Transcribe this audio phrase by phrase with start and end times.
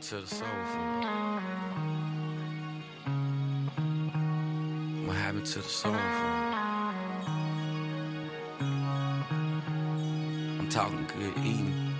[0.00, 1.04] to the soul food?
[5.06, 6.00] What happened to the soul food?
[10.60, 11.94] I'm talking good eating,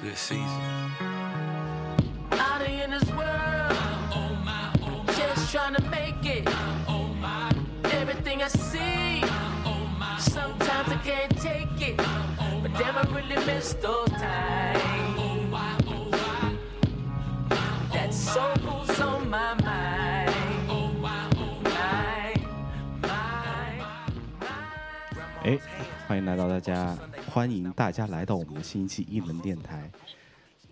[0.00, 0.44] good season.
[2.30, 3.72] Out in this world,
[4.14, 5.12] oh my, oh my.
[5.14, 6.48] just trying to make it.
[6.86, 7.50] Oh my,
[7.92, 9.20] everything I see,
[9.64, 15.23] oh my, sometimes I can't take it, oh but damn, I really miss those times.
[25.44, 25.58] 哎，
[26.08, 26.96] 欢迎来到大家，
[27.30, 29.90] 欢迎大家来到我们的新一期一门电台，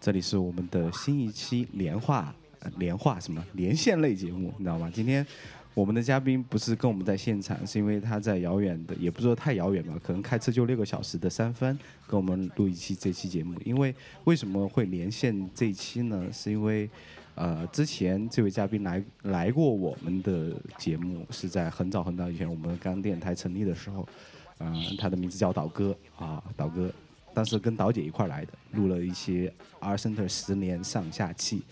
[0.01, 2.35] 这里是我们的新一期连话
[2.79, 4.91] 连话什么连线类节目，你知道吗？
[4.95, 5.27] 今天
[5.75, 13.55] 我们的嘉宾不是跟我们在现场，是因为他在遥远的，也不是说太遥远吧，可能开车就六个小时的三分，跟我们录一期这期节目。
[13.67, 13.95] 因为
[14.25, 16.27] 为什么会连线这一期呢？
[16.33, 16.89] 是因为
[17.35, 24.09] 呃，之前这位嘉宾来来过我们的节目，是在很早很早以前，我们刚电台成立的时候。
[24.65, 26.89] 嗯、他的名字叫导哥啊，导哥，
[27.35, 31.63] 当时跟导姐一块来的，录了一些 R Center 十年上下期，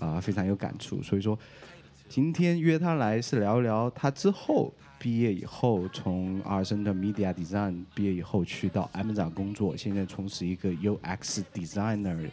[0.00, 1.00] 啊、非常有感触。
[1.00, 1.38] 所以说，
[2.08, 12.28] 今天约他来是聊一聊他之后毕业以后，从 R Center Media Design 毕业以后去到 M 场工作，现在从事一个 UX Designer，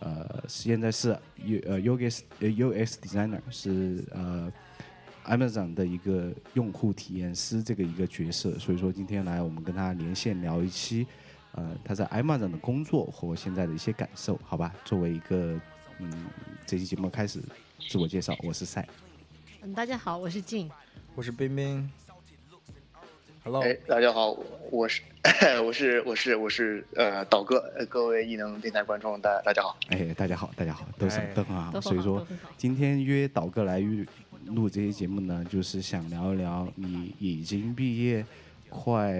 [0.00, 4.52] 呃，现在是 U 呃 UX 呃 UX Designer 是呃。
[5.24, 11.06] Amazon 的一个用户体验师这个一个角色，所以说今天来我们跟他连线聊一期，
[11.52, 14.74] 呃，他在 Amazon 的工作和现在的一些感受，好吧？
[14.86, 15.60] 作为一个
[15.98, 16.10] 嗯，
[16.64, 17.42] 这期节目开始
[17.90, 18.88] 自我介绍，我是赛，
[19.60, 20.70] 嗯，大家好，我是静。
[21.14, 21.90] 我是冰冰。
[23.44, 24.30] Hello，哎，大家好，
[24.70, 25.02] 我是
[25.64, 29.78] 我是我是我是呃导哥，呃各位异能电台观众，大大家好。
[29.88, 34.04] 哎，大家好，大家好，都是哎都很好，都很好所以说今天约导哥来录
[34.46, 38.24] 录这些节目呢，就是想聊一聊你已经毕业
[38.68, 39.14] 快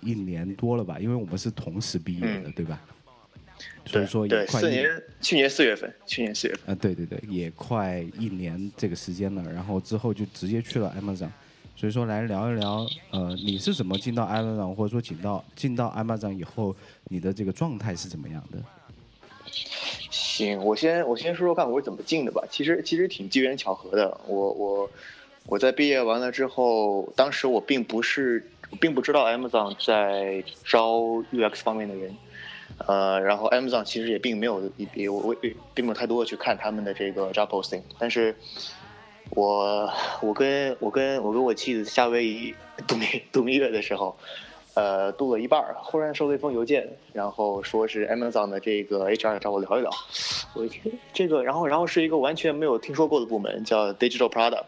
[0.00, 0.98] 一年多了吧？
[0.98, 2.80] 因为我们是同时毕业的，嗯对吧？
[3.84, 11.28] 所以说也对，快一四年，去年四月份，去年四月份，啊，对对对，也快一年这个时间了，然后之后就直接去了 Amazon，
[11.78, 16.74] 所以说来聊一聊，呃，你是怎么进到 Amazon，或者说进到进到 Amazon 以后，
[17.04, 18.58] 你的这个状态是怎么样的？
[20.10, 22.42] 行，我先我先说说看我是怎么进的吧。
[22.50, 24.20] 其实其实挺机缘巧合的。
[24.26, 24.90] 我我
[25.46, 28.44] 我在毕业完了之后，当时我并不是
[28.80, 30.98] 并不知道 Amazon 在招
[31.32, 32.12] UX 方面的人，
[32.88, 38.34] 呃，然后 Amazon 其实也并没有也我我也并没有太多的去看他们的这个 job posting，但是
[39.30, 39.90] 我
[40.20, 42.54] 我跟我跟我跟我妻子夏威夷
[42.86, 44.16] 度蜜度蜜月的时候。
[44.74, 49.90] 呃，度了一半，忽然收到一封邮件，然后说是 Amazon 的这个 HR 找我聊一聊。
[50.54, 54.62] 我一听这个，然后然后是一个完全没有听说过的部门，叫 Digital Product。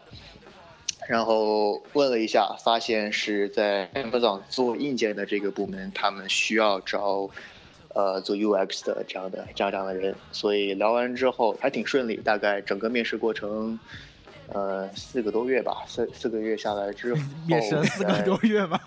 [1.07, 7.29] 然后问了一下，发现是在 Amazon 做硬件的这个部门，他们需要招
[7.93, 10.13] 呃做 UX 的这样的这样这样的人。
[10.33, 13.79] 所以聊完之后还挺顺利，大概整个面试过程。
[14.53, 18.79] 呃，四个多月吧，四四个月下来之后， 面试了四个多月吧？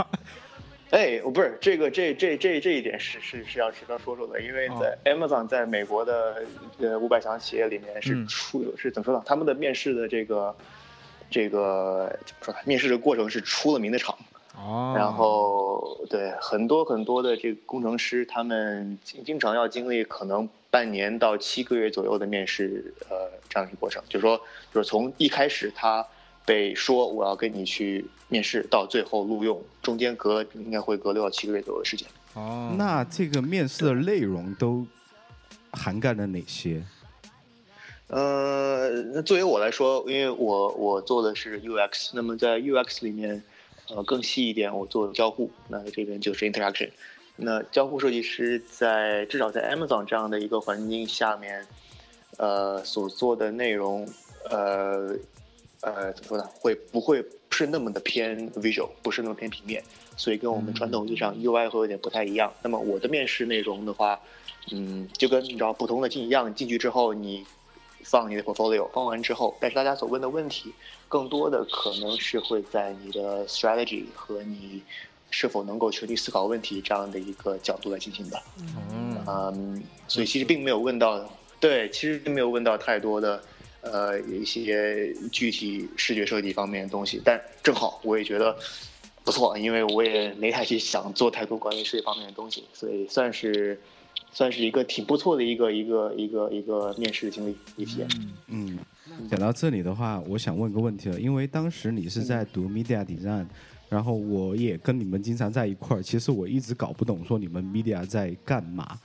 [0.91, 6.45] 哎，我不是这个，这这这这一点是是是要值得说说的，因为在 Amazon 在美国的
[6.79, 9.23] 呃五百强企业里面是嗯出、是怎么说呢？
[9.27, 10.55] 他们的面试的这个
[11.31, 12.61] 这个怎么说呢？
[12.65, 14.17] 面试的过程是出了名的长，
[14.57, 24.03] 哦，然后对很多很多的这个工程师，他们经经常要经历可能半年到七个月左右的面试，呃，这样一个过程。
[24.09, 24.41] 就是说，
[24.73, 26.05] 就是从一开始他
[26.45, 32.09] 被说我要跟你去面试，到最后录用，中间隔应该会隔六到七个月左右的时间。
[32.33, 34.85] 哦，那这个面试的内容都
[35.71, 36.83] 涵盖了哪些？
[38.09, 43.41] 呃，那作为我来说，因为我我做的是 UX，那么在 UX 里面，
[43.91, 46.91] 呃，更细一点，我做交互，那这边就是 interaction。
[47.37, 51.67] 那交互设计师在至少在 Amazon 这样的一个环境下面，
[52.37, 54.09] 呃，所做的内容，
[54.51, 55.17] 呃
[55.81, 56.49] 呃，怎么说呢？
[56.61, 59.83] 会不会不是那么的偏 visual，不是那么偏平面，
[60.17, 62.53] 所以跟我们传统意义上 UI 会有点不太一样。
[62.63, 64.21] 那么我的面试内容的话，
[64.73, 67.45] 嗯，就跟你知道普通的进一样，进去之后你
[68.05, 70.73] 放你的 portfolio，放完之后，但是大家所问的问题，
[71.09, 74.83] 更多的可能是会在你的 strategy 和你
[75.37, 78.41] 是否能够全力思考问题这样的一个角度来进行的。
[78.93, 81.29] 嗯，嗯，所以其实并没有问到，
[81.59, 83.43] 对，其实并没有问到太多的
[83.81, 88.57] 呃一些具体视觉设计方面的东西，但正好我也觉得
[89.25, 93.81] 不错，因为我也没太去想做太多关于设计方面的东西，所以算是
[94.33, 98.09] 算是一个挺不错的一个一个一个一个面试经历一体验。
[98.47, 98.79] 嗯，
[99.29, 103.47] 讲到这里的话，我想问个问题了，因为当时你是在读 media design，
[103.89, 108.99] 然后我也跟你们经常在一块儿，其实我一直搞不懂说你们 media 在干嘛，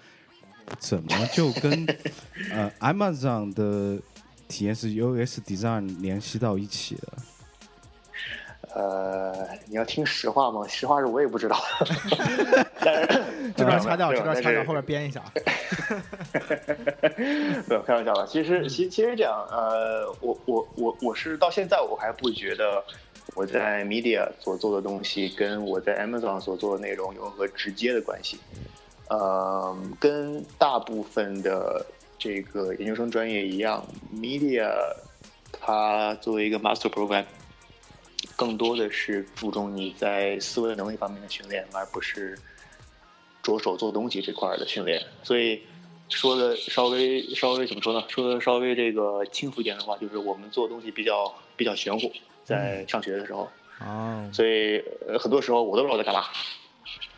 [0.80, 1.86] 怎么就跟
[2.52, 4.00] 呃 Amazon 的
[4.48, 7.14] 体验是 US Design 联系到一起了？
[8.76, 10.66] 呃，你要听实话吗？
[10.68, 11.60] 实话是我也不知道。
[12.80, 13.24] 但是
[13.58, 15.24] 这段掐掉，这段掐掉，后面编一下。
[17.68, 18.26] 没有开玩笑吧？
[18.28, 22.84] 其实，其其实这样，呃，我我我我是到现在我还不觉得
[23.40, 28.38] 我在 media 所做的东西跟我在 Amazon 所做的内容有任何直接的关系。
[29.08, 31.86] 呃，跟大部分的
[32.18, 33.82] 这个研究生专业一样
[34.14, 34.70] ，media
[35.54, 37.24] 它作为一个 master program，
[38.36, 42.38] 更多的是注重你在思维能力方面的训练，而不是
[43.42, 45.02] 着手做东西这块的训练。
[45.24, 45.62] 所以
[46.10, 48.04] 说的稍微稍微怎么说呢？
[48.10, 52.12] 说的稍微这个轻浮一点的话，就是我们做东西比较比较玄乎，
[52.50, 53.48] 在上学的时候。
[53.80, 56.26] 哦，所以、呃、很多时候我都不知道我在干嘛。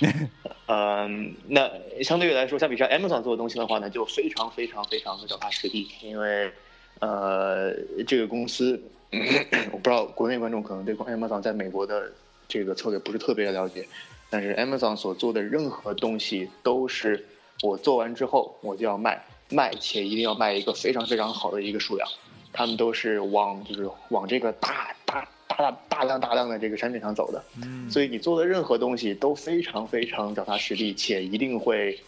[0.67, 1.71] 嗯，那
[2.03, 6.51] 相对于来说，相比上 Amazon 做的东西的话呢，就非常非常非常的脚踏实地，因为
[6.99, 7.73] 呃，
[8.05, 8.79] 这个公司，
[9.71, 12.11] 我不知道国内观众可能对 Amazon 在美国的
[12.47, 13.87] 这个策略不是特别的了解，
[14.29, 17.25] 但是 Amazon 所做的任何东西都是
[17.63, 22.07] 我做完之后我就要卖，卖且一定要卖一个非常非常好的一个数量，
[22.53, 31.99] 他们都是往就是往这个大大大大大量大量的这个产品上走的，嗯，所以你做的任何东西都非常非常脚踏实地，且一定会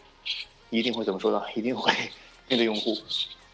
[0.70, 1.42] 一定会怎么说呢？
[1.56, 1.92] 一定会
[2.48, 2.98] 面对用户，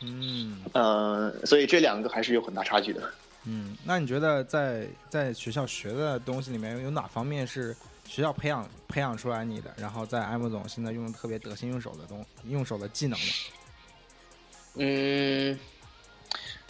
[0.01, 3.01] 嗯嗯、所以这两个还是有很大差距的。
[3.45, 7.75] 嗯，那你觉得在在学校学的东西里面，有哪方面是
[8.05, 13.25] 学校培养培养出来你的，然后在 Amazon 现在用的特别得心应手的东用手的技能呢？
[14.75, 15.59] 嗯，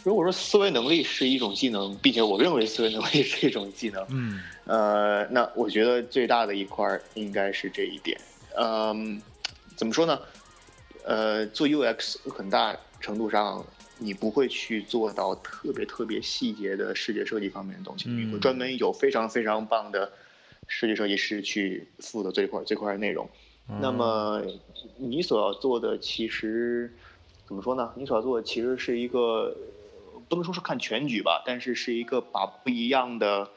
[0.04, 8.20] 如果说思维能力是一种技能，并且我认为思维能力是一种技能，嗯呃，那我觉得最大的一块儿应该是这一点。
[8.58, 9.22] 嗯，
[9.76, 10.20] 怎么说呢？
[11.04, 13.66] 呃，做 UX 很大程度上
[13.98, 20.12] 你不会去做到特别特别细节的视觉设计方面的东西，会专门有非常非常棒的
[20.68, 23.28] 视觉设计师去负责这块这块内容。
[23.82, 24.42] 那么
[24.98, 26.92] 你所要做的其实
[27.48, 27.92] 怎么说呢？
[27.96, 29.56] 你所要做的其实是一个
[30.30, 33.50] 不能说是看全局吧，但是是一个把不一样的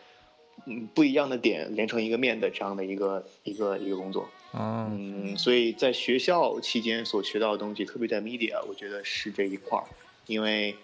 [0.66, 4.28] 嗯不一样的点连成一个面的这样的一个一个一个工作。
[4.52, 9.84] 哦嗯，所以在学校期间所学到的东西，特别在 media，我觉得是这一块儿，
[10.26, 10.74] 因为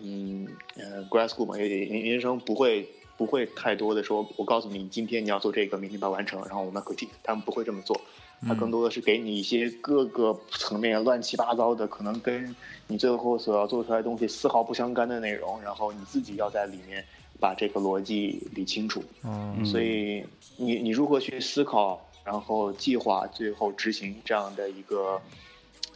[0.00, 0.46] 嗯
[0.76, 8.00] 呃 grad school 嘛，研研究生不会不会太多的说，我告诉你今天你要做这个，明天把它完成，然后我们 critique，他们不会这么做，
[8.42, 12.54] 他更多的是给你一些各个层面乱七八糟的，可能跟
[12.86, 17.04] 你最后所要做出来的东西丝毫不相干的内容，然后你自己要在里面
[17.40, 19.02] 把这个逻辑理清楚。
[19.24, 20.24] 嗯所以
[20.56, 25.20] 你你如何去思考，然后计划，最后执行这样的一个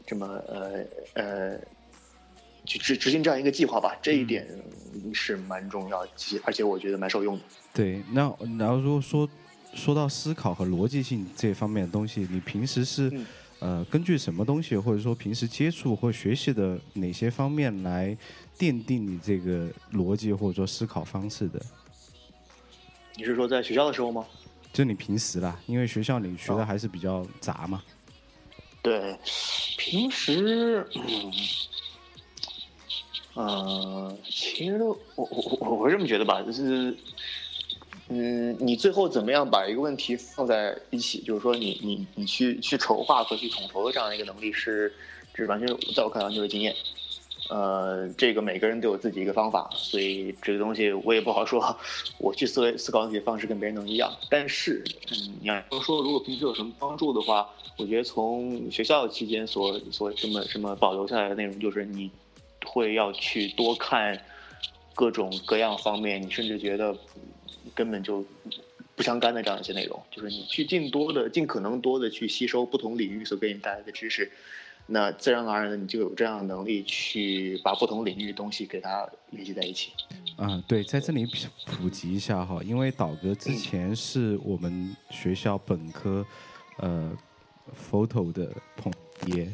[0.07, 0.85] 这么呃
[1.15, 1.59] 呃
[2.65, 4.47] 去执执行这样一个计划吧，这一点
[5.13, 7.45] 是蛮重要，其而且我觉得蛮受用的。
[7.73, 9.29] 对，那然后如果说
[9.75, 13.27] 说到思考和逻辑性这方面的东西，你平时是、嗯
[13.61, 18.17] 呃根据什么东西，或者说平时接触或学习的哪些方面来
[18.59, 21.61] 奠定你这个逻辑或者说思考方式的？
[23.17, 24.25] 你是说在学校的时候吗？
[24.73, 27.83] 就你平时啦，因为学校里学的哦还是比较杂嘛。
[28.81, 29.15] 对，
[29.77, 31.33] 平时，嗯，
[33.35, 35.29] 呃，其实我我
[35.61, 36.97] 我我是这么觉得吧，就是，
[38.13, 44.93] 嗯，你最后怎么样把一个问题放在一起，就是说你你你去去筹划和去统筹的这样一个能力是，
[45.33, 46.75] 这是完全在我看来完全是经验。
[47.49, 51.77] 呃，这个每个人都有自己一个方法，所以这个东西我也不好说，
[52.19, 54.13] 我去思维思考问题的方式跟别人能一样。
[54.29, 62.11] 但是，嗯，你要说如果平时有什么帮助的话，我觉得从学校期间所所什么什么保留下来的内容，就是你
[62.65, 64.21] 会要去多看
[64.95, 66.97] 各种各样方面，你甚至觉得
[67.75, 68.25] 根本就
[68.97, 74.31] 不相干的这样一些内容，就是你去尽多的、尽可能多的去吸收不同领域所给你带来的知识。
[74.93, 79.93] 那自然而然的，你就有这样的能力去把不同领域的东西给它联系在一起。
[80.37, 81.25] 嗯，对，在这里
[81.67, 86.27] 普及一下哈，因为导哥之前是我们学校本科
[86.79, 87.17] 呃
[87.91, 88.93] photo 的捧
[89.27, 89.47] 爷，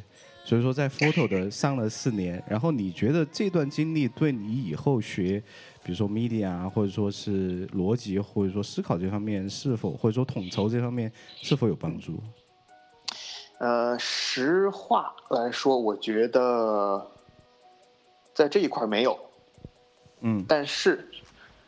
[0.42, 5.42] 所以说在 Photo 的上了四年，然后你觉得这段经历对你以后学，
[5.86, 12.20] 比如说 media 啊，或者说是逻辑，或者说思考这方面是否，或者说统筹这方面是否有帮助？
[13.58, 17.08] 呃，实话来说，我觉得
[18.34, 19.16] 在这一块没有，
[20.22, 21.08] 嗯但是，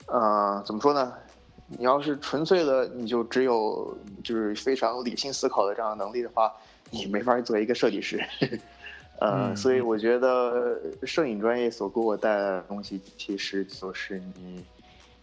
[0.07, 1.15] 呃，怎么说呢？
[1.69, 6.53] 你要是纯粹的，你就只有就是非常理性思考的这样的能力的话，
[6.91, 8.21] 你没法做一个设计师。
[9.21, 14.65] 呃，嗯所以我觉得摄影专业所给我带来的东西，其实就是你，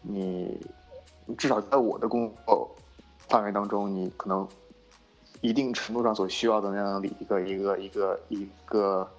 [0.01, 0.57] 你
[1.37, 2.69] 至少在我的工作
[3.29, 4.47] 范围当中，你可能
[5.41, 9.11] 一定程度上所需要的那样的一个一个一个一个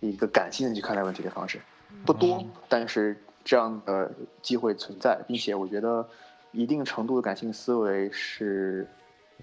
[0.00, 1.60] 一个感性的去看待问题的方式，
[2.06, 4.10] 不多，但是这样的
[4.40, 6.08] 机会存在，并且我觉得
[6.52, 8.88] 一定程度的感性思维是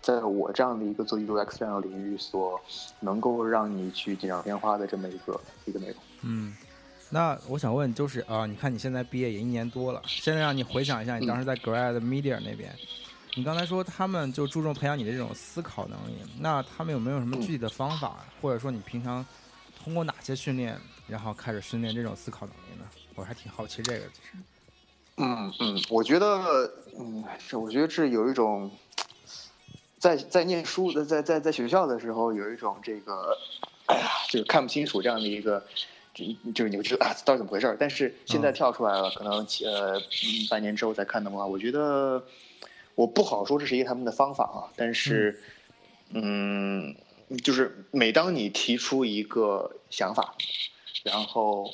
[0.01, 2.59] 在我这样的一个做 UX 这样的领域所
[2.99, 5.95] 能够让你去锦上添花的这么一个一个内容。
[6.21, 6.55] 嗯，
[7.09, 12.73] 那我想问，就是啊、你看你现在毕业也一年多了，现在让你回想一下，你当时在 Grad Media 那边，
[13.35, 19.25] 你刚才说他们就注重培养你的这种思考能力，那他们有没有什么具体的方法，或者说你平常
[19.83, 22.85] 通过哪些训练，然后开始训练这种思考能力呢？
[23.15, 24.37] 我还挺好奇这个，其实。
[25.17, 28.69] 嗯嗯，我觉得，嗯，是我觉得是有一种，
[30.05, 33.35] 在在念书的在在在学校的时候有一种这个，
[33.87, 35.65] 哎呀，就是看不清楚这样的一个，
[36.13, 37.75] 就就是你会觉得啊，到底怎么回事儿？
[37.79, 42.23] 但是现在跳出来了，可能呃嗯半年之后再看的话，我觉得
[42.93, 45.41] 我不好说这是一个他们的方法啊，但是，
[46.11, 46.95] 嗯，
[47.43, 50.35] 就是每当你提出一个想法，
[51.01, 51.71] 然后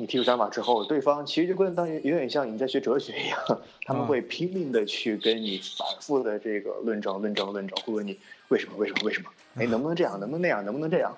[0.00, 3.38] 你提出想法之后，对方其实就跟当有点像你在学哲学一样，
[3.84, 9.30] 他们啊会拼命的去跟你反复的这个论证、论证、论证，会问你为什么、为什么、为什么？
[9.56, 10.18] 哎，能不能这样？
[10.18, 10.64] 能不能那样？
[10.64, 11.14] 能不能这样？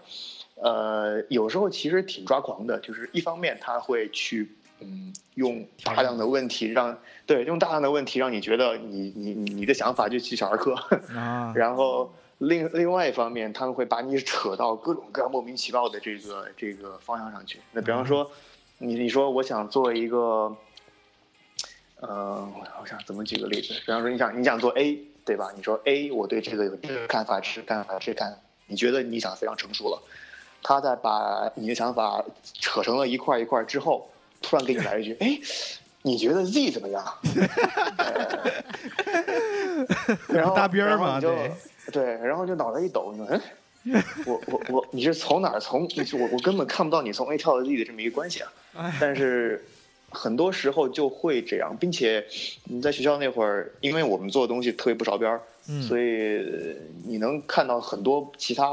[0.56, 10.74] 呃，有时候其实挺抓狂的，就是一方面他会去嗯用大量的问题让对用大量的问题让你觉得你你你你的想法就去小儿科，
[11.14, 17.58] 啊， 然后另另外一方面，他们会把你扯到各种各样莫名其妙的这个这个方向上去。
[17.72, 18.30] 那比方说，
[18.84, 20.52] 你你说我想做一个，
[22.00, 23.74] 呃，我想怎么举个例子？
[23.86, 25.52] 比方说，你想你想做 A，对吧？
[25.56, 30.02] 你说 A，我对这个有这个看法，这个看法，这个看法，你觉得你想非常成熟了。
[30.64, 32.24] 他在把你的想法
[32.54, 34.10] 扯成了一块一块之后，
[34.40, 35.38] 突然给你来一句， 哎，
[36.02, 37.04] 你觉得 Z 怎么样？
[40.26, 41.52] 然后 搭边儿嘛对
[41.92, 43.40] 对，然后就脑袋一抖，你说，嗯，
[44.26, 45.82] 我我我，你是从哪儿从？
[46.12, 48.52] 我我根本看不到你从 A 跳到 Z 的这么一个关系啊。
[48.76, 49.64] 哎但是
[50.10, 52.24] 很多时候就会这样，并且
[52.64, 56.74] 你在学校那会儿，因为我们做的东西特别不着边儿，嗯所以呃
[57.06, 58.72] 你能看到很多其他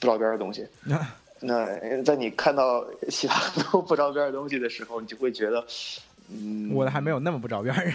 [0.00, 0.66] 不着边儿的东西。
[1.40, 1.66] 那
[2.02, 5.62] 在你看到其他很多不着边儿的东西的时候，你就会觉得，
[6.30, 7.92] 嗯，我的还没有那么不着边儿。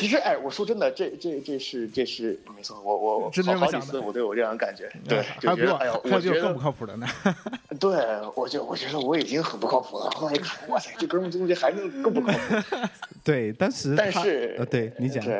[0.00, 7.06] 其实，哎，我说真的，这这这是这是没错，我我好好几次我都有这样的感觉，对，就觉得哎呦，我觉还有比我更不，靠谱的呢。
[7.78, 7.90] 对
[8.34, 10.10] 我就我觉得我已经很不靠谱了。
[10.12, 12.88] 后来一看，哇塞，这哥们儿这东西还能更不靠谱。
[13.22, 15.34] 对，当时但是，呃，对你讲，对，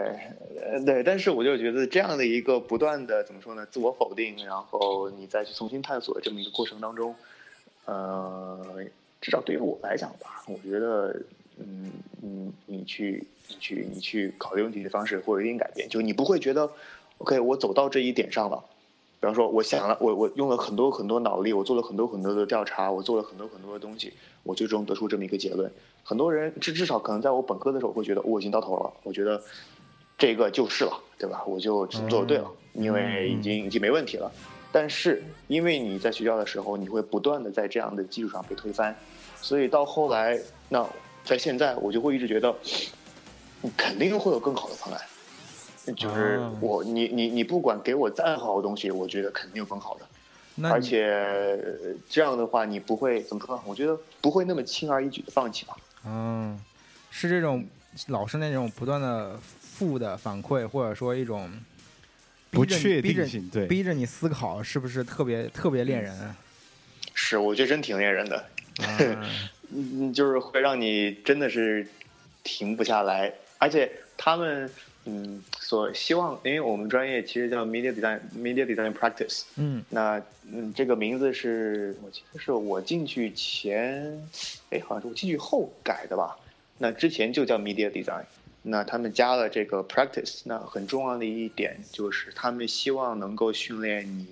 [0.62, 7.14] 呃对，但是我就觉得这样的一个不断的怎么说呢，自我否定，然后你再去重新探索的这么一个过程当中，
[7.86, 8.58] 呃，
[9.20, 11.16] 至少对于我来讲吧，我觉得，
[11.58, 11.90] 嗯
[12.22, 16.70] 嗯，你去你去你去考虑问题的方式会有一定改变，就你不会觉得
[17.18, 18.64] ，OK，我走到这一点上了。
[19.20, 24.12] 比方说，我想了，我我用了很多很多脑力，我做了很多很多的调查，我做了很多很多的东西，
[24.44, 25.70] 我最终得出这么一个结论。
[26.02, 29.42] 很多人至至少可能在我本科的时候会觉得我已经到头了，我觉得
[30.16, 31.44] 这个就是了，对吧？
[31.46, 34.32] 我就做的对了，因为已经已经没问题了。
[34.72, 38.96] 但是因为你在学校的时候，你会不断的在这样的基础上被推翻，
[39.42, 40.40] 所以到后来，
[40.70, 40.88] 那
[41.24, 42.99] 在现在我就会一直觉得，你
[43.76, 45.00] 肯定会有更好的方案。
[45.96, 50.06] 就是哦我你你你不管给我再好的东西，我觉得肯定有更好的。
[50.68, 53.62] 而且呃这样的话，你不会怎么说呢？
[53.66, 55.76] 我觉得不会那么轻而易举的放弃吧。
[56.04, 56.60] 嗯，
[57.10, 57.66] 是这种
[58.08, 61.50] 老是那种不断的负的反馈，或者说一种
[62.50, 66.34] 不逼着你确逼着定性，对，逼着你思考，是不是特别特别恋人？
[67.14, 68.44] 是，我觉得真挺恋人的，
[70.14, 71.86] 就是会让你真的是
[72.44, 74.68] 停不下来，而且他们
[75.04, 79.84] 嗯所希望，因为我们专业其实叫 media design media design practice，嗯。
[79.90, 80.20] 那
[80.52, 84.20] 嗯这个名字是我记得是我进去前，
[84.70, 86.36] 哎好像是我进去后改的吧，
[86.78, 88.24] 那之前就叫 media design，
[88.62, 94.26] 那他们加了这个 practice，那很重要的一点就是他们希望能够训练你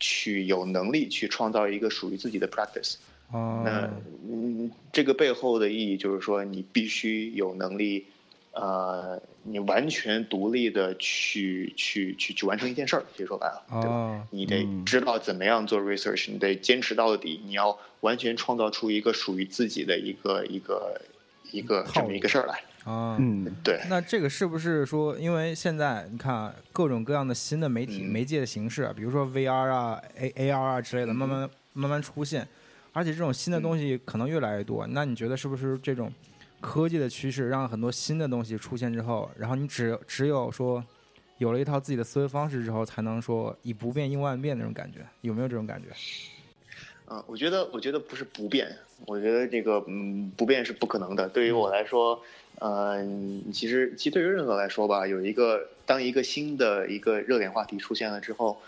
[0.00, 2.96] 去有能力去创造一个属于自己的 practice。
[3.32, 3.90] 哦，那
[4.28, 8.06] 嗯，这个背后的意义就是说，你必须有能力，
[8.54, 13.04] 呃，你完全独立的去去去去完成一件事儿。
[13.12, 13.88] 其实说白了，对吧？
[13.88, 21.00] 哦，你得嗯知道怎么样做 research，你得坚持到底，你要完全创造出一个属于自己的一个一个
[21.50, 22.60] 一个这么一个事儿来。
[22.84, 32.46] 啊，嗯对，那这个是不是说，因为现在你看啊各种各样的新的媒体、嗯媒介的形式啊，比如说 VR 啊、A AR 啊之类的，慢慢慢慢出现，
[32.92, 34.86] 而且这种新的东西可能越来越多。
[34.86, 36.12] 那你觉得是不是这种
[36.64, 40.82] 科技的趋势让很多新的东西出现之后，然后你只只有说
[41.36, 45.00] 有了一套自己的思维方式之后，才能说以不变应万变那种感觉？
[45.20, 45.88] 有没有这种感觉？
[47.06, 48.74] 嗯，我觉得，我觉得不是不变，
[49.06, 51.28] 我觉得这个嗯不变是不可能的。
[51.28, 52.18] 对于我来说，
[52.60, 53.04] 呃，
[53.52, 58.58] 其实其实对于任何来说吧，有一个当一个新的一个热点话题出现了之后，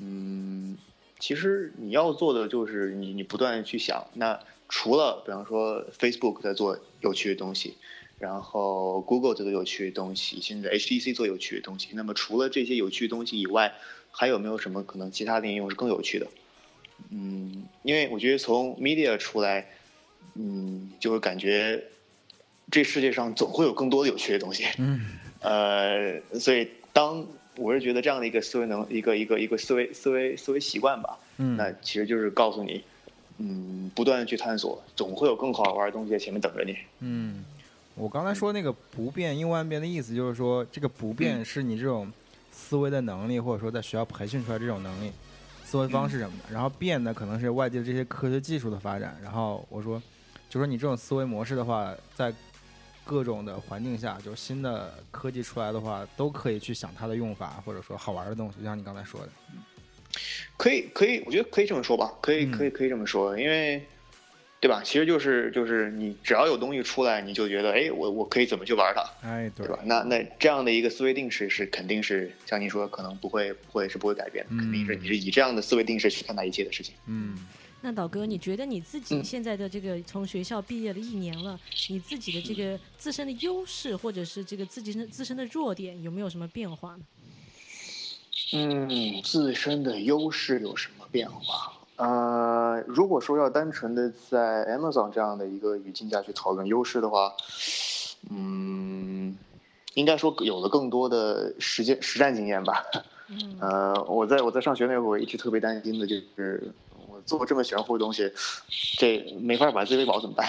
[0.00, 0.76] 嗯，
[1.20, 4.40] 其实你要做的就是你你不断去想，那
[4.76, 7.76] 除了比方说 Facebook 在做有趣的东西，
[8.18, 13.72] 然后 Google 在做有趣的东西，现在 HTC 做有趣的东西，那么除了这些有趣的东西以外，
[14.10, 16.26] 还有没有什么可能其他的应用是更有趣的？
[17.10, 19.64] 嗯，因为我觉得从 media 出来，
[20.34, 21.80] 嗯，就会感觉
[22.68, 24.64] 这世界上总会有更多的有趣的东西。
[24.78, 25.06] 嗯，
[25.40, 27.24] 呃，所以当
[27.56, 32.82] 我是觉得这样的一个思维能一个一个一个思维思维思维习惯吧，嗯那其实就是告诉你，
[33.38, 36.76] 嗯，不断的去探索，总会有更好玩的东西在前面等着你。
[37.00, 37.44] 嗯，
[37.96, 42.10] 我刚才说那个不变应万变的意思，就是说这个不变是你这种
[42.52, 45.10] 思维的能力，或者说在学校培训出来这种能力、
[45.64, 46.54] 思维方式什么的。
[46.54, 49.16] 然后变的可能是外界的这些科学技术的发展。
[49.22, 50.00] 然后我说，
[50.48, 52.32] 就说你这种思维模式的话，在
[53.04, 59.28] 各种的环境下，就是新的科技出来的话，都可以去想它的用法，或者说好玩的东西，就像你刚才说的。
[60.56, 63.82] 可以，可以，我觉得可以这么说吧，可以，嗯可以，可以这么说，因为，
[64.60, 64.82] 对吧？
[64.84, 69.82] 其实就是就是你只要有东西出来，你就觉得，哎，我我可以怎么去玩它，哎，对对吧？
[69.84, 76.94] 那那这样的一个思维定式是肯定是像您说，可能不会不会是不会改变的，肯定是嗯你是以这样的思维定式去看待一切的事情。
[77.06, 77.36] 嗯。
[77.86, 87.02] 那导哥，你觉得你自己嗯现在的这个从学校毕业了一年了，你自己的这个自身的优势或者是这个自己的自身的弱点有没有什么变化呢？
[88.56, 91.72] 嗯，自身的优势有什么变化？
[91.96, 97.32] 呃，如果说要单纯的在 Amazon 这样的一个语境下去讨论优势的话，
[98.30, 99.36] 嗯，
[99.94, 102.84] 应该说有了更多的实践实战经验吧。
[103.28, 106.93] 嗯呃，我在我在上学那会儿一直特别担心的就是，我
[107.24, 108.30] 做这么玄乎的东西，
[108.98, 110.46] 这没法把自己喂饱怎么办？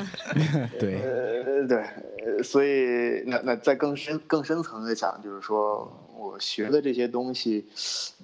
[0.78, 7.66] 对，呃，对，呃所以那那在更深更深层的讲，就是说我学的这些东西，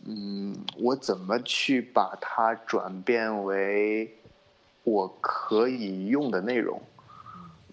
[0.06, 4.14] 嗯，我怎么去把它转变为
[4.82, 6.80] 我可以用的内容？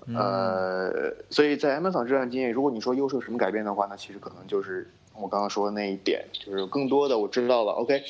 [0.08, 8.02] 嗯呃，所以在 Amazon 这段经验，如果你说优势有什么改变的话，那其实可能就是我刚刚说的那一点，就是更多的我知道了，OK，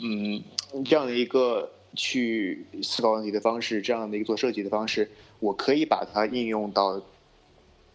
[0.00, 0.42] 嗯，
[0.84, 7.00] 这样的一个去思考问题的方式，这样的一个做设计的方式，我可以把它应用到，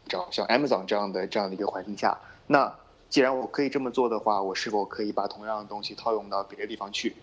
[0.07, 2.17] 找像 Amazon 这样的这样的一个环境下。
[2.47, 2.73] 那
[3.09, 7.15] 既然我可以这么做的话，我是否可以把同样的东西套用到别的地方去？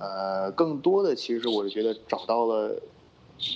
[0.00, 2.80] 呃，更多的其实我是觉得找到了，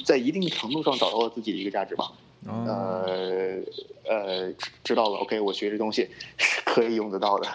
[0.04, 2.12] 在一定程度上找到了自己的一个价值吧。
[2.46, 3.62] 哦，呃
[4.08, 7.48] 呃，知知道了，OK，我学这东西是可以用得到的，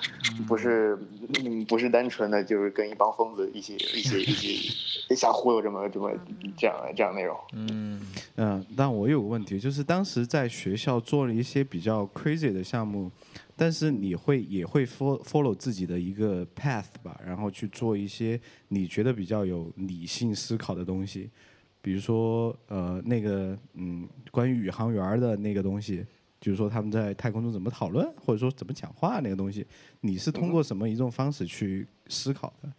[0.48, 0.98] 不是
[1.44, 6.12] 嗯不是单纯的就是跟一帮疯子一起一起一起瞎忽悠这么这么
[6.58, 7.38] 这样这样内容。
[7.54, 8.02] 嗯。
[8.38, 13.12] 嗯，但我有个问题，就是当时在学校做了一些比较 crazy 的项目，
[13.56, 21.30] 但是你会也会 follow follow 自己的一个 path 吧，然后去做一些你觉得比较有理性思考的东西，
[21.82, 26.06] 比如说呃那个嗯关于宇航员的那个东西，
[26.40, 29.66] 就是说他们在太空中怎么讨论，或者说怎么讲话那个东西，
[30.00, 32.72] 你是通过什么一种方式去思考的？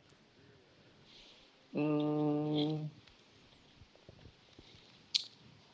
[1.74, 2.90] 嗯，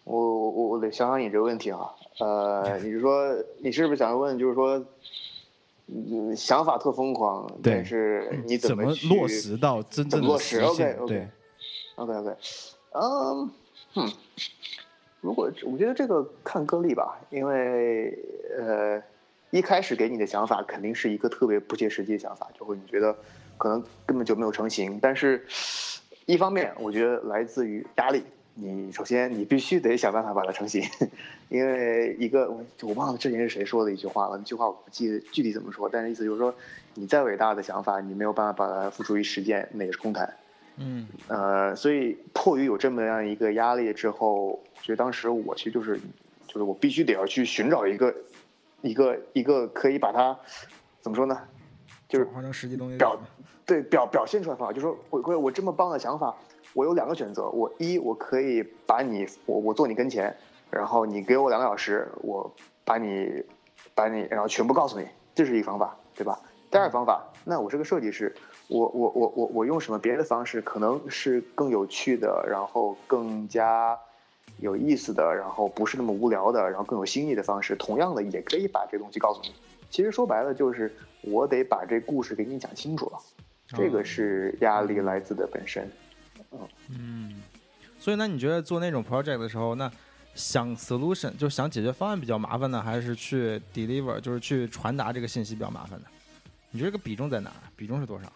[0.05, 0.17] 我
[0.51, 4.87] 我我得想想你这个问题啊，呃，你是说你是不是想问，就是说，
[5.87, 11.29] 嗯，想法特疯狂，但是你怎么么落实到真正的实实现？？OK，OK 对。
[11.97, 12.37] OK OK，
[12.93, 13.51] 嗯，
[13.95, 14.13] 哼，
[15.21, 18.19] 如果我觉得这个看个例吧，因为
[18.59, 19.03] 呃，
[19.51, 23.15] 一开始给你的想法肯定是一个特别不切实际的想法，就会你觉得
[23.57, 24.99] 可能根本就没有成型。
[25.01, 25.45] 但是，
[26.27, 28.23] 一方面我觉得来自于压力，
[28.55, 30.83] 你首先你必须得想办法把它成型，
[31.49, 36.55] 因为一个我我忘了之前是谁说的一句话了，那句话我不记得具体怎么说，但是意思就是说，
[36.95, 40.35] 你再伟大的想法，你没有办法把它付诸于实践，那也是空谈。
[40.79, 45.99] 嗯呃，所以迫于有这么样一个压力之后，我觉得当时我其实就是，
[46.47, 48.15] 就是我必须得要去寻找一个，
[48.83, 50.39] 一个一个可以把它
[51.01, 51.39] 怎么说呢，
[52.09, 53.19] 就是转化成实际东西表
[53.67, 56.35] 对表表现出来的方法，就是说我我我这么棒的想法，
[56.75, 60.35] 我有两个选择，我一我可以把你我我坐你跟前，
[60.71, 63.45] 然后你给我两个小时，我把你
[63.95, 66.41] 把你然后全部告诉你，这是一个方法，对吧？
[66.71, 68.35] 第二个方法，那我是个设计师，
[68.69, 73.99] 我我我我我用什么别的方式，可能是更有趣的，然后更加
[74.59, 79.55] 有意思的，然后不是那么无聊的，然后更有新意的方式，同样的也可以把这东西告诉你。
[79.91, 83.19] 其实说白了就是我得把这故事给你讲清楚了，
[83.69, 85.91] 这个是压力来自的本身。
[86.91, 87.41] 嗯，
[87.99, 89.91] 所以那你觉得做那种 project 的时候，那
[90.35, 96.07] 想 solution 就想解决方案比较麻烦呢，还是去 deliver 就是去传达这个信息比较麻烦呢？
[96.71, 97.57] 你觉得这个比重在哪儿？
[97.77, 98.27] 比重是多少？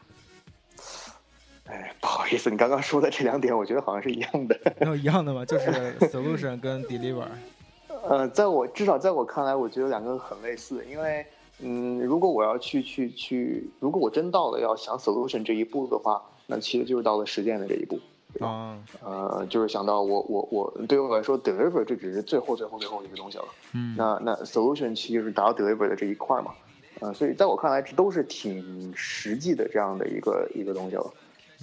[1.66, 4.58] 哎，不好意思，你刚刚说的这两点，我觉得好像是一样的。
[4.80, 5.44] 没有一样的吗？
[5.44, 7.26] 就是 solution 跟 deliver。
[8.08, 11.24] 呃，在我至少在我看来，我觉得两个很类似，因为
[11.60, 18.00] 嗯，如果我要去去去，如果我真到了要想 solution 这一步的话，那其实就是到了实践的这一步。
[18.40, 23.44] 啊，呃，就是想到我我我对于我来说，deliver 这只是最后最后最后一个东西了。
[23.74, 26.52] 嗯，那那 solution 其实是达到 deliver 的这一块儿嘛。
[27.00, 31.14] 呃，所以在我看来，这都是挺实际的这样的一个一个东西了。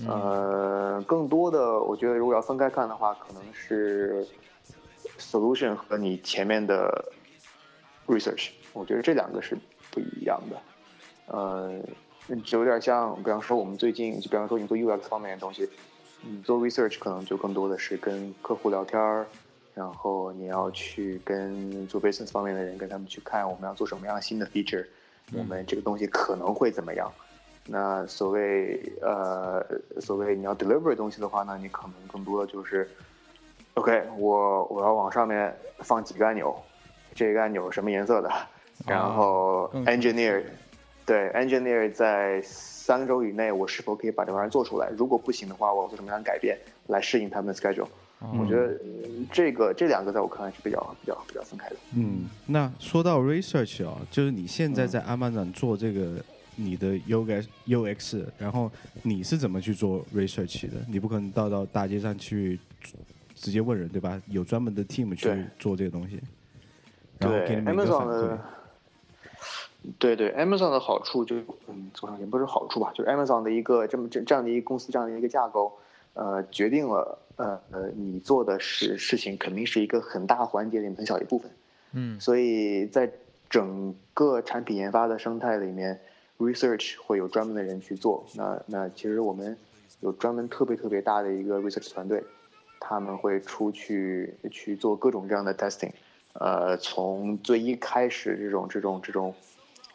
[0.08, 4.26] 呃，更多的，我觉得如果要分开看的话，可能是
[5.18, 7.12] solution 和你前面的
[8.08, 9.58] research，我觉得这两个是
[9.92, 10.62] 不一样的。
[11.28, 11.80] 呃，
[12.46, 15.70] 就有点像，比方说我们最近，就比方说你做 UX 方面的东西，
[16.22, 19.26] 你做 research 可能就更多的是跟客户聊天儿，
[19.74, 24.86] 然后你要去跟做 business 方面的人，跟他们去看我们要做什么样新的 feature，
[25.34, 27.12] 我们这个东西可能会怎么样。
[27.72, 29.64] 那所谓呃，
[30.02, 32.90] 所谓你要 deliver 东西的话呢，你可能更多的就是
[33.76, 36.56] ，OK，我我要往上面放几个按钮，
[37.14, 38.32] 这个按钮什么颜色的，
[38.88, 40.44] 然后 engineer，
[41.06, 44.90] 对 engineer 在三周以内，我是否可以把这玩意儿做出来？
[44.98, 47.88] 如果不行的话，我要做什么样的改变来适应他们的 schedule？、
[48.20, 51.76] 我觉得嗯这个这两个在我看来是比较比较比较分开的。
[51.96, 56.16] 嗯，那说到 research 啊，就是你现在在 Amazon 做这个
[56.58, 58.70] 你的 UX UX，然后
[59.04, 60.76] 你是怎么去做 research 的？
[60.90, 62.60] 你不可能到到大街上去
[63.36, 64.22] 直接问人，对吧？
[64.28, 66.20] 有专门的 team 去做这个东西，
[67.20, 68.40] 然后对给你们一个 Amazon 的。，
[69.98, 75.72] 对对，Amazon 的好处就是，嗯，怎么说也不是好处吧，就是 Amazon 的一个这么这这样的一个公司这样的一个架构，
[76.14, 81.52] 呃，决定了呃呃你做的事事情肯定是一个很大环节里面很小一部分，
[81.94, 83.10] 嗯所以在
[83.50, 86.00] 整个产品研发的生态里面
[86.38, 88.26] ，research 会有专门的人去做。
[88.36, 89.58] 那那其实我们
[90.02, 92.24] 有专门特别特别大的一个 research 团队，
[92.80, 95.92] 他们会出去去做各种各样的 testing。
[96.34, 99.34] 呃，从最一开始这种这种这种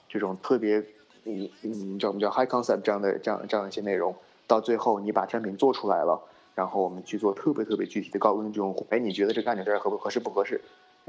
[0.08, 0.78] 这种特别
[1.24, 4.14] 嗯嗯叫我们叫 high concept 这样的这样这样一些内容，
[4.46, 6.20] 到最后你把产品做出来了，
[6.54, 10.60] 然后我们去做特别特别具体的告诉用户，哎，你觉得这个按钮这儿合不合适不合适？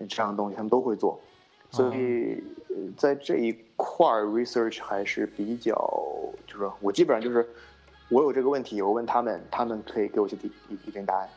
[0.09, 1.19] 这样的东西他们都会做。
[1.71, 5.73] 所以呃在这一块儿 research 还是比较，
[6.47, 7.45] 就是说我基本上就是
[8.09, 10.37] 我有这个问题，我问他们，他们可以给我一些
[10.69, 11.29] 一一定答案，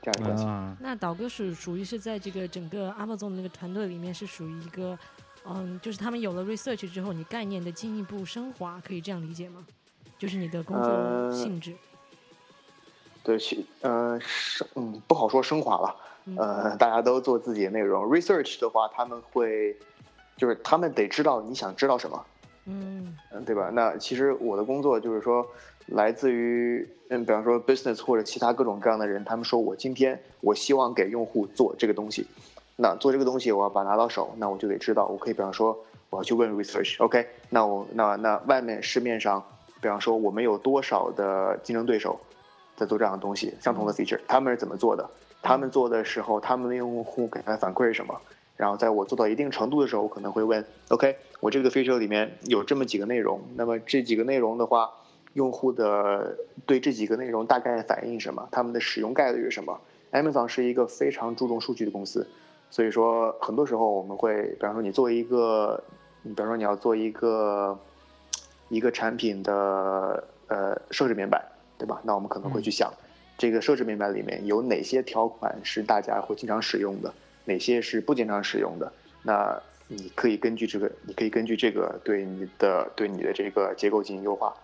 [0.00, 0.44] 这样的关系。
[0.44, 4.98] 啊，那导哥是属于是在这个整个 Amazon 的那个团队里面是属于一个，
[5.44, 9.66] 嗯，就是他们有了 research 之后，你概念的进一步升华，可以这样理解吗？
[10.18, 11.72] 就是你的工作呃性质。
[13.22, 18.04] 对，其呃升嗯不好说升华了，嗯呃 大家都做自己的内容。
[18.06, 19.76] research 的话，他们会
[20.36, 22.24] 就是他们得知道你想知道什么，
[22.66, 23.70] 嗯嗯，对吧？
[23.72, 25.46] 那其实我的工作就是说，
[25.86, 32.26] 来自于嗯，比方说 business 或者其他各种各样的人，他们说我今天我希望给用户做这个东西，
[32.76, 35.78] 那做这个东西我要把它拿到手，那我就得知道，我可以比方说
[36.08, 39.44] 我要去问 research，OK，、那我那那外面市面上，
[39.80, 42.18] 比方说我们有多少的竞争对手
[42.76, 45.08] 在做这样的东西，相同的 feature，他们是怎么做的？
[45.40, 48.20] 他们做的时候，他们的用户给他的反馈是什么？
[48.56, 54.90] 然后在我做到一定程度的时候，我可能会问，OK，我这个 feature 里面有这么几个内容，那么这几个内容的话，
[55.34, 56.36] 用户的
[56.66, 58.48] 对这几个内容大概反应什么？
[58.50, 62.26] 他们的使用概率是什么？Amazon 是一个非常注重数据的公司，
[62.68, 65.80] 所以说很多时候我们会，比方说你作为一个，
[66.22, 67.78] 你比方说你要做一个
[68.68, 71.42] 一个产品的呃设置面板，
[71.78, 72.00] 对吧？
[72.04, 72.92] 那我们可能会去想，
[73.36, 77.12] 这个设置面板里面有哪些条款是大家会经常使用的，
[77.44, 78.92] 哪些是不经常使用的。
[79.22, 84.54] 那你可以根据这个，你可以根据这个对你的对你的这个结构进行优化。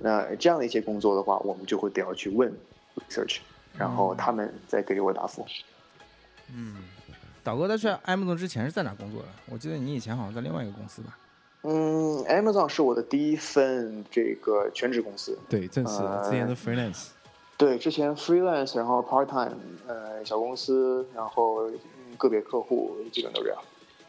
[0.00, 2.52] 那这样的一些工作的话，我们就会得要去问
[2.96, 3.38] research，
[3.78, 5.46] 然后他们再给我答复。
[6.52, 6.76] 嗯，
[7.44, 9.28] 导哥在去 Amazon 之前是在哪工作的？
[9.50, 11.16] 我记得你以前好像在另外一个公司吧？
[11.62, 15.38] 嗯，Amazon 是我的第一份这个全职公司。
[15.48, 17.08] 对，正是呃之前的 freelance。
[17.56, 21.78] 对，之前 freelance，然后 part time，呃，小公司，然后嗯
[22.18, 23.58] 个别客户，基本都这样。